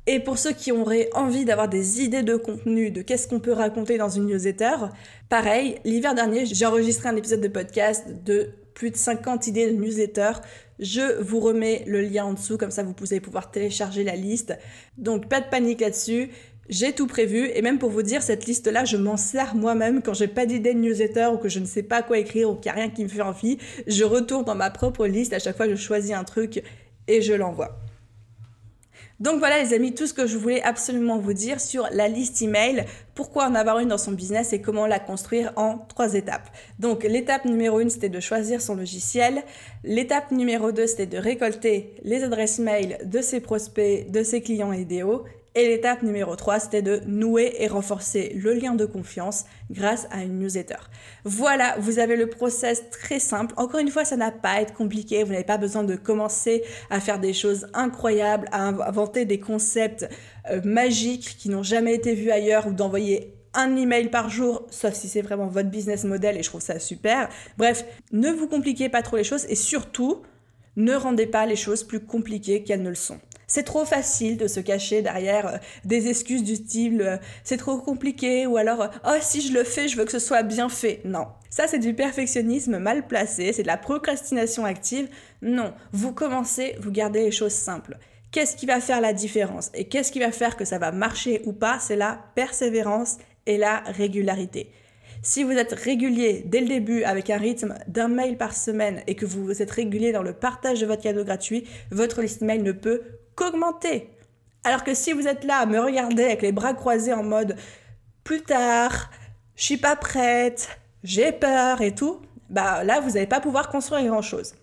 Et 0.06 0.20
pour 0.20 0.38
ceux 0.38 0.52
qui 0.52 0.72
auraient 0.72 1.10
envie 1.16 1.46
d'avoir 1.46 1.68
des 1.68 2.04
idées 2.04 2.22
de 2.22 2.36
contenu, 2.36 2.92
de 2.92 3.02
qu'est-ce 3.02 3.28
qu'on 3.28 3.40
peut 3.40 3.54
raconter 3.54 3.98
dans 3.98 4.10
une 4.10 4.28
newsletter, 4.28 4.76
pareil, 5.30 5.80
l'hiver 5.84 6.14
dernier, 6.14 6.46
j'ai 6.46 6.68
enregistré 6.68 7.10
un 7.10 7.16
épisode 7.16 7.42
de 7.42 7.48
podcast 7.48 8.06
de 8.24 8.52
plus 8.76 8.92
de 8.92 8.98
50 8.98 9.48
idées 9.48 9.72
de 9.72 9.76
newsletter. 9.76 10.34
Je 10.78 11.20
vous 11.24 11.40
remets 11.40 11.84
le 11.88 12.02
lien 12.02 12.26
en 12.26 12.34
dessous, 12.34 12.60
comme 12.60 12.70
ça 12.70 12.84
vous 12.84 12.94
pouvez 12.94 13.20
pouvoir 13.20 13.50
télécharger 13.50 14.04
la 14.04 14.16
liste. 14.16 14.56
Donc 15.00 15.28
pas 15.28 15.42
de 15.42 15.50
panique 15.50 15.82
là-dessus. 15.82 16.30
J'ai 16.70 16.94
tout 16.94 17.08
prévu 17.08 17.50
et 17.56 17.64
même 17.64 17.80
pour 17.80 17.90
vous 17.90 18.04
dire, 18.04 18.22
cette 18.22 18.46
liste-là, 18.46 18.86
je 18.86 18.96
m'en 18.96 19.18
sers 19.18 19.56
moi-même 19.56 20.04
quand 20.04 20.14
j'ai 20.14 20.28
pas 20.28 20.46
d'idée 20.46 20.76
de 20.76 20.80
newsletter 20.80 21.30
ou 21.34 21.38
que 21.38 21.50
je 21.50 21.60
ne 21.60 21.66
sais 21.66 21.82
pas 21.82 22.04
quoi 22.04 22.20
écrire 22.20 22.52
ou 22.52 22.54
qu'il 22.54 22.72
n'y 22.72 22.78
a 22.78 22.82
rien 22.82 22.90
qui 22.92 23.04
me 23.04 23.10
fait 23.10 23.22
envie. 23.22 23.58
Je 23.88 24.04
retourne 24.04 24.46
dans 24.46 24.54
ma 24.54 24.70
propre 24.70 25.08
liste. 25.08 25.34
À 25.34 25.40
chaque 25.40 25.58
fois, 25.58 25.68
je 25.68 25.76
choisis 25.76 26.12
un 26.12 26.24
truc 26.24 26.62
et 27.08 27.22
je 27.24 27.34
l'envoie. 27.34 27.80
Donc 29.20 29.40
voilà 29.40 29.62
les 29.62 29.74
amis, 29.74 29.94
tout 29.94 30.08
ce 30.08 30.14
que 30.14 30.28
je 30.28 30.38
voulais 30.38 30.62
absolument 30.62 31.18
vous 31.18 31.34
dire 31.34 31.60
sur 31.60 31.88
la 31.92 32.08
liste 32.08 32.42
email, 32.42 32.86
pourquoi 33.16 33.48
en 33.48 33.56
avoir 33.56 33.80
une 33.80 33.90
dans 33.90 33.98
son 33.98 34.14
business 34.14 34.54
et 34.54 34.62
comment 34.62 34.88
la 34.88 35.00
construire 35.00 35.52
en 35.58 35.80
trois 35.90 36.14
étapes? 36.14 36.50
Donc 36.78 37.04
l'étape 37.04 37.44
numéro 37.44 37.82
une, 37.82 37.90
c'était 37.90 38.08
de 38.08 38.22
choisir 38.22 38.62
son 38.62 38.76
logiciel. 38.76 39.44
L'étape 39.84 40.32
numéro 40.32 40.72
deux, 40.72 40.88
c'était 40.88 41.06
de 41.06 41.18
récolter 41.18 41.96
les 42.04 42.24
adresses 42.24 42.60
mail 42.60 43.00
de 43.04 43.22
ses 43.22 43.42
prospects, 43.42 44.10
de 44.10 44.24
ses 44.24 44.42
clients 44.42 44.72
idéaux. 44.72 45.26
Et 45.60 45.68
l'étape 45.68 46.04
numéro 46.04 46.38
3, 46.38 46.62
c'était 46.62 46.82
de 46.82 47.02
nouer 47.06 47.54
et 47.60 47.68
renforcer 47.68 48.32
le 48.34 48.54
lien 48.54 48.76
de 48.76 48.86
confiance 48.86 49.44
grâce 49.70 50.08
à 50.10 50.24
une 50.24 50.40
newsletter. 50.40 50.78
Voilà, 51.26 51.76
vous 51.80 52.00
avez 52.00 52.16
le 52.16 52.30
process 52.30 52.90
très 52.92 53.20
simple. 53.20 53.54
Encore 53.58 53.82
une 53.82 53.90
fois, 53.90 54.06
ça 54.06 54.16
n'a 54.16 54.32
pas 54.32 54.52
à 54.52 54.62
être 54.62 54.74
compliqué. 54.74 55.22
Vous 55.22 55.34
n'avez 55.34 55.44
pas 55.44 55.58
besoin 55.58 55.84
de 55.84 55.98
commencer 55.98 56.64
à 56.90 57.02
faire 57.02 57.20
des 57.20 57.34
choses 57.34 57.68
incroyables, 57.74 58.48
à 58.54 58.68
inventer 58.68 59.26
des 59.26 59.42
concepts 59.42 60.08
euh, 60.50 60.62
magiques 60.64 61.36
qui 61.38 61.50
n'ont 61.50 61.62
jamais 61.62 61.94
été 61.94 62.16
vus 62.16 62.32
ailleurs 62.32 62.68
ou 62.68 62.72
d'envoyer 62.72 63.34
un 63.54 63.76
email 63.76 64.08
par 64.10 64.30
jour, 64.30 64.66
sauf 64.70 64.94
si 64.94 65.10
c'est 65.10 65.22
vraiment 65.22 65.48
votre 65.48 65.70
business 65.70 66.06
model 66.06 66.38
et 66.38 66.44
je 66.44 66.48
trouve 66.48 66.62
ça 66.62 66.80
super. 66.80 67.28
Bref, 67.58 67.84
ne 68.14 68.30
vous 68.30 68.48
compliquez 68.48 68.88
pas 68.88 69.02
trop 69.02 69.18
les 69.18 69.26
choses 69.26 69.46
et 69.50 69.56
surtout, 69.56 70.22
ne 70.78 70.94
rendez 70.94 71.28
pas 71.28 71.46
les 71.46 71.58
choses 71.58 71.84
plus 71.84 72.00
compliquées 72.00 72.64
qu'elles 72.64 72.82
ne 72.82 72.88
le 72.88 72.96
sont. 72.96 73.20
C'est 73.50 73.64
trop 73.64 73.84
facile 73.84 74.38
de 74.38 74.48
se 74.48 74.60
cacher 74.60 75.02
derrière 75.02 75.48
euh, 75.48 75.58
des 75.84 76.08
excuses 76.08 76.44
du 76.44 76.56
style 76.56 77.02
euh, 77.02 77.18
c'est 77.44 77.58
trop 77.58 77.80
compliqué 77.80 78.46
ou 78.46 78.58
alors 78.58 78.84
euh, 78.84 78.88
oh 79.06 79.18
si 79.22 79.42
je 79.42 79.52
le 79.52 79.64
fais, 79.64 79.88
je 79.88 79.98
veux 79.98 80.06
que 80.06 80.12
ce 80.12 80.20
soit 80.20 80.44
bien 80.44 80.70
fait. 80.70 81.02
Non. 81.04 81.28
Ça 81.50 81.68
c'est 81.68 81.80
du 81.80 81.96
perfectionnisme 81.96 82.78
mal 82.78 83.08
placé, 83.08 83.52
c'est 83.52 83.64
de 83.64 83.68
la 83.68 83.78
procrastination 83.78 84.66
active. 84.66 85.10
Non, 85.42 85.74
vous 85.92 86.14
commencez, 86.14 86.76
vous 86.80 86.92
gardez 86.92 87.22
les 87.22 87.32
choses 87.32 87.54
simples. 87.54 87.98
Qu'est-ce 88.32 88.56
qui 88.56 88.68
va 88.68 88.80
faire 88.80 89.02
la 89.02 89.14
différence 89.14 89.72
et 89.74 89.86
qu'est-ce 89.86 90.12
qui 90.12 90.20
va 90.20 90.32
faire 90.32 90.56
que 90.56 90.64
ça 90.64 90.78
va 90.78 90.92
marcher 90.92 91.42
ou 91.46 91.52
pas? 91.52 91.80
C'est 91.80 91.96
la 91.96 92.20
persévérance 92.36 93.18
et 93.48 93.58
la 93.58 93.80
régularité. 93.80 94.72
Si 95.24 95.44
vous 95.44 95.52
êtes 95.52 95.74
régulier 95.74 96.44
dès 96.46 96.62
le 96.62 96.68
début 96.68 97.04
avec 97.04 97.32
un 97.32 97.38
rythme 97.38 97.74
d'un 97.88 98.08
mail 98.08 98.38
par 98.38 98.54
semaine 98.56 99.02
et 99.08 99.16
que 99.16 99.26
vous 99.26 99.62
êtes 99.62 99.72
régulier 99.72 100.12
dans 100.12 100.22
le 100.22 100.34
partage 100.34 100.80
de 100.80 100.86
votre 100.86 101.02
cadeau 101.02 101.26
gratuit, 101.26 101.68
votre 101.92 102.22
liste 102.22 102.42
mail 102.42 102.62
ne 102.62 102.72
peut 102.72 103.02
qu'augmenter. 103.40 104.10
Alors 104.66 104.84
que 104.84 104.94
si 104.94 105.14
vous 105.14 105.28
êtes 105.28 105.46
là 105.46 105.60
à 105.60 105.66
me 105.66 105.80
regarder 105.80 106.26
avec 106.26 106.42
les 106.42 106.52
bras 106.52 106.74
croisés 106.74 107.14
en 107.14 107.24
mode 107.24 107.56
plus 108.26 108.42
tard, 108.42 109.10
je 109.56 109.64
suis 109.64 109.78
pas 109.78 109.96
prête, 109.96 110.70
j'ai 111.04 111.32
peur 111.32 111.82
et 111.82 111.96
tout, 111.96 112.20
bah 112.50 112.84
là 112.84 113.00
vous 113.00 113.12
n'allez 113.12 113.28
pas 113.28 113.40
pouvoir 113.40 113.70
construire 113.70 114.06
grand 114.06 114.22
chose. 114.22 114.54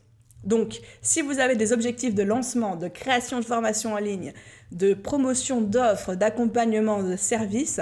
Donc, 0.44 0.80
si 1.02 1.22
vous 1.22 1.40
avez 1.40 1.56
des 1.56 1.72
objectifs 1.72 2.14
de 2.14 2.22
lancement, 2.22 2.76
de 2.76 2.86
création 2.86 3.40
de 3.40 3.44
formation 3.44 3.94
en 3.94 3.98
ligne, 3.98 4.32
de 4.70 4.94
promotion 4.94 5.60
d'offres, 5.60 6.14
d'accompagnement 6.14 7.02
de 7.02 7.16
services, 7.16 7.80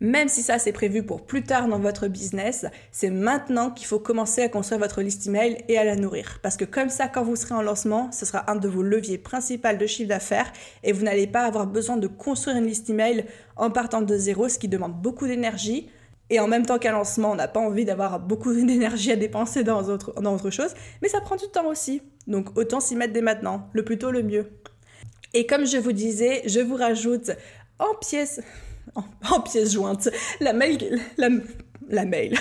même 0.00 0.28
si 0.28 0.42
ça 0.42 0.58
c'est 0.58 0.72
prévu 0.72 1.02
pour 1.02 1.26
plus 1.26 1.42
tard 1.42 1.68
dans 1.68 1.78
votre 1.78 2.08
business, 2.08 2.64
c'est 2.90 3.10
maintenant 3.10 3.70
qu'il 3.70 3.86
faut 3.86 3.98
commencer 3.98 4.42
à 4.42 4.48
construire 4.48 4.80
votre 4.80 5.02
liste 5.02 5.26
email 5.26 5.58
et 5.68 5.76
à 5.76 5.84
la 5.84 5.94
nourrir. 5.94 6.38
Parce 6.42 6.56
que 6.56 6.64
comme 6.64 6.88
ça, 6.88 7.06
quand 7.06 7.22
vous 7.22 7.36
serez 7.36 7.54
en 7.54 7.62
lancement, 7.62 8.10
ce 8.10 8.24
sera 8.24 8.50
un 8.50 8.56
de 8.56 8.66
vos 8.66 8.82
leviers 8.82 9.18
principaux 9.18 9.76
de 9.78 9.86
chiffre 9.86 10.08
d'affaires 10.08 10.50
et 10.82 10.92
vous 10.92 11.02
n'allez 11.02 11.26
pas 11.26 11.42
avoir 11.42 11.66
besoin 11.66 11.98
de 11.98 12.06
construire 12.06 12.56
une 12.56 12.66
liste 12.66 12.88
email 12.88 13.26
en 13.56 13.70
partant 13.70 14.00
de 14.00 14.16
zéro, 14.16 14.48
ce 14.48 14.58
qui 14.58 14.68
demande 14.68 14.94
beaucoup 14.94 15.26
d'énergie. 15.26 15.90
Et 16.30 16.40
en 16.40 16.46
même 16.46 16.64
temps 16.64 16.78
qu'un 16.78 16.92
lancement, 16.92 17.32
on 17.32 17.34
n'a 17.34 17.48
pas 17.48 17.60
envie 17.60 17.84
d'avoir 17.84 18.20
beaucoup 18.20 18.54
d'énergie 18.54 19.12
à 19.12 19.16
dépenser 19.16 19.64
dans 19.64 19.82
autre, 19.88 20.14
dans 20.20 20.34
autre 20.34 20.50
chose, 20.50 20.74
mais 21.02 21.08
ça 21.08 21.20
prend 21.20 21.36
du 21.36 21.48
temps 21.52 21.66
aussi. 21.66 22.02
Donc 22.26 22.56
autant 22.56 22.80
s'y 22.80 22.96
mettre 22.96 23.12
dès 23.12 23.20
maintenant, 23.20 23.68
le 23.74 23.84
plus 23.84 23.98
tôt 23.98 24.10
le 24.10 24.22
mieux. 24.22 24.48
Et 25.34 25.46
comme 25.46 25.66
je 25.66 25.76
vous 25.76 25.92
disais, 25.92 26.42
je 26.46 26.60
vous 26.60 26.76
rajoute 26.76 27.30
en 27.78 27.94
pièces 28.00 28.40
en, 28.94 29.40
pièce 29.40 29.72
jointe. 29.72 30.08
La 30.40 30.52
mail, 30.52 30.98
la, 31.16 32.04
mail. 32.04 32.36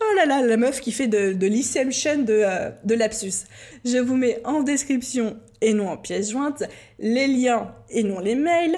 Oh 0.00 0.16
là 0.16 0.26
là, 0.26 0.42
la 0.42 0.56
meuf 0.56 0.80
qui 0.80 0.92
fait 0.92 1.06
de, 1.06 1.32
de 1.32 1.46
de, 1.46 2.32
euh, 2.32 2.70
de 2.84 2.94
lapsus. 2.94 3.44
Je 3.84 3.98
vous 3.98 4.16
mets 4.16 4.40
en 4.44 4.62
description 4.62 5.36
et 5.60 5.74
non 5.74 5.88
en 5.88 5.96
pièce 5.96 6.30
jointe 6.30 6.62
les 7.00 7.26
liens 7.26 7.74
et 7.90 8.04
non 8.04 8.20
les 8.20 8.36
mails 8.36 8.76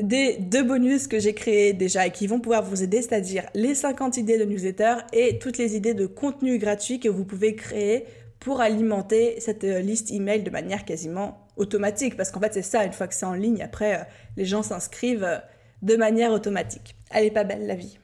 des 0.00 0.36
deux 0.38 0.62
bonus 0.62 1.08
que 1.08 1.18
j'ai 1.18 1.34
créés 1.34 1.72
déjà 1.72 2.06
et 2.06 2.12
qui 2.12 2.26
vont 2.26 2.38
pouvoir 2.38 2.62
vous 2.62 2.82
aider, 2.82 3.02
c'est-à-dire 3.02 3.44
les 3.54 3.74
50 3.74 4.16
idées 4.16 4.38
de 4.38 4.44
newsletter 4.44 4.94
et 5.12 5.38
toutes 5.38 5.58
les 5.58 5.76
idées 5.76 5.94
de 5.94 6.06
contenu 6.06 6.58
gratuit 6.58 7.00
que 7.00 7.08
vous 7.08 7.24
pouvez 7.24 7.56
créer 7.56 8.04
pour 8.40 8.60
alimenter 8.60 9.38
cette 9.38 9.64
euh, 9.64 9.80
liste 9.80 10.10
email 10.10 10.42
de 10.42 10.50
manière 10.50 10.84
quasiment 10.84 11.46
automatique. 11.56 12.16
Parce 12.16 12.30
qu'en 12.30 12.40
fait, 12.40 12.54
c'est 12.54 12.62
ça, 12.62 12.84
une 12.84 12.92
fois 12.92 13.06
que 13.06 13.14
c'est 13.14 13.26
en 13.26 13.34
ligne, 13.34 13.62
après, 13.62 13.94
euh, 13.94 14.04
les 14.36 14.46
gens 14.46 14.62
s'inscrivent 14.62 15.40
de 15.82 15.96
manière 15.96 16.32
automatique. 16.32 16.94
Elle 17.10 17.24
est 17.24 17.30
pas 17.30 17.44
belle 17.44 17.66
la 17.66 17.74
vie. 17.74 17.98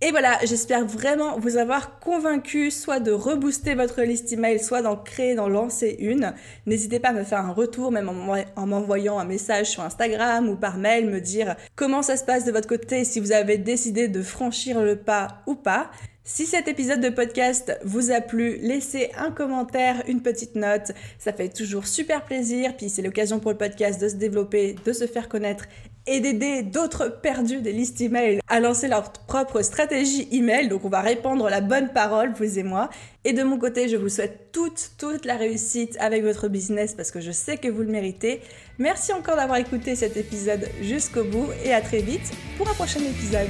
Et 0.00 0.12
voilà, 0.12 0.38
j'espère 0.44 0.86
vraiment 0.86 1.40
vous 1.40 1.56
avoir 1.56 1.98
convaincu 1.98 2.70
soit 2.70 3.00
de 3.00 3.10
rebooster 3.10 3.74
votre 3.74 4.02
liste 4.02 4.32
email, 4.32 4.60
soit 4.62 4.80
d'en 4.80 4.94
créer, 4.94 5.34
d'en 5.34 5.48
lancer 5.48 5.96
une. 5.98 6.34
N'hésitez 6.66 7.00
pas 7.00 7.08
à 7.08 7.12
me 7.12 7.24
faire 7.24 7.40
un 7.40 7.50
retour, 7.50 7.90
même 7.90 8.08
en 8.08 8.66
m'envoyant 8.66 9.18
un 9.18 9.24
message 9.24 9.66
sur 9.66 9.82
Instagram 9.82 10.48
ou 10.48 10.54
par 10.54 10.78
mail, 10.78 11.10
me 11.10 11.20
dire 11.20 11.56
comment 11.74 12.02
ça 12.02 12.16
se 12.16 12.24
passe 12.24 12.44
de 12.44 12.52
votre 12.52 12.68
côté, 12.68 13.04
si 13.04 13.18
vous 13.18 13.32
avez 13.32 13.58
décidé 13.58 14.06
de 14.06 14.22
franchir 14.22 14.80
le 14.82 14.94
pas 14.94 15.42
ou 15.48 15.56
pas. 15.56 15.90
Si 16.30 16.44
cet 16.44 16.68
épisode 16.68 17.00
de 17.00 17.08
podcast 17.08 17.76
vous 17.84 18.10
a 18.10 18.20
plu, 18.20 18.58
laissez 18.58 19.10
un 19.16 19.30
commentaire, 19.30 20.02
une 20.06 20.20
petite 20.20 20.56
note. 20.56 20.92
Ça 21.18 21.32
fait 21.32 21.48
toujours 21.48 21.86
super 21.86 22.22
plaisir. 22.26 22.76
Puis 22.76 22.90
c'est 22.90 23.00
l'occasion 23.00 23.40
pour 23.40 23.50
le 23.50 23.56
podcast 23.56 23.98
de 23.98 24.10
se 24.10 24.16
développer, 24.16 24.76
de 24.84 24.92
se 24.92 25.06
faire 25.06 25.30
connaître 25.30 25.64
et 26.08 26.20
d'aider 26.20 26.62
d'autres 26.62 27.08
perdus 27.08 27.60
des 27.60 27.72
listes 27.72 28.00
email 28.00 28.40
à 28.48 28.60
lancer 28.60 28.88
leur 28.88 29.12
propre 29.12 29.62
stratégie 29.62 30.28
email. 30.32 30.68
Donc 30.68 30.84
on 30.84 30.88
va 30.88 31.00
répandre 31.00 31.48
la 31.48 31.60
bonne 31.60 31.88
parole, 31.92 32.32
vous 32.36 32.58
et 32.58 32.62
moi. 32.62 32.90
Et 33.24 33.32
de 33.32 33.42
mon 33.42 33.58
côté, 33.58 33.88
je 33.88 33.96
vous 33.96 34.08
souhaite 34.08 34.52
toute, 34.52 34.92
toute 34.98 35.24
la 35.24 35.36
réussite 35.36 35.96
avec 36.00 36.22
votre 36.22 36.48
business 36.48 36.94
parce 36.94 37.10
que 37.10 37.20
je 37.20 37.30
sais 37.32 37.56
que 37.56 37.68
vous 37.68 37.82
le 37.82 37.88
méritez. 37.90 38.40
Merci 38.78 39.12
encore 39.12 39.36
d'avoir 39.36 39.58
écouté 39.58 39.94
cet 39.96 40.16
épisode 40.16 40.68
jusqu'au 40.80 41.24
bout 41.24 41.48
et 41.64 41.72
à 41.72 41.80
très 41.80 42.00
vite 42.00 42.32
pour 42.56 42.68
un 42.68 42.74
prochain 42.74 43.00
épisode. 43.00 43.48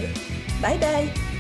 Bye 0.61 0.79
bye 0.79 1.38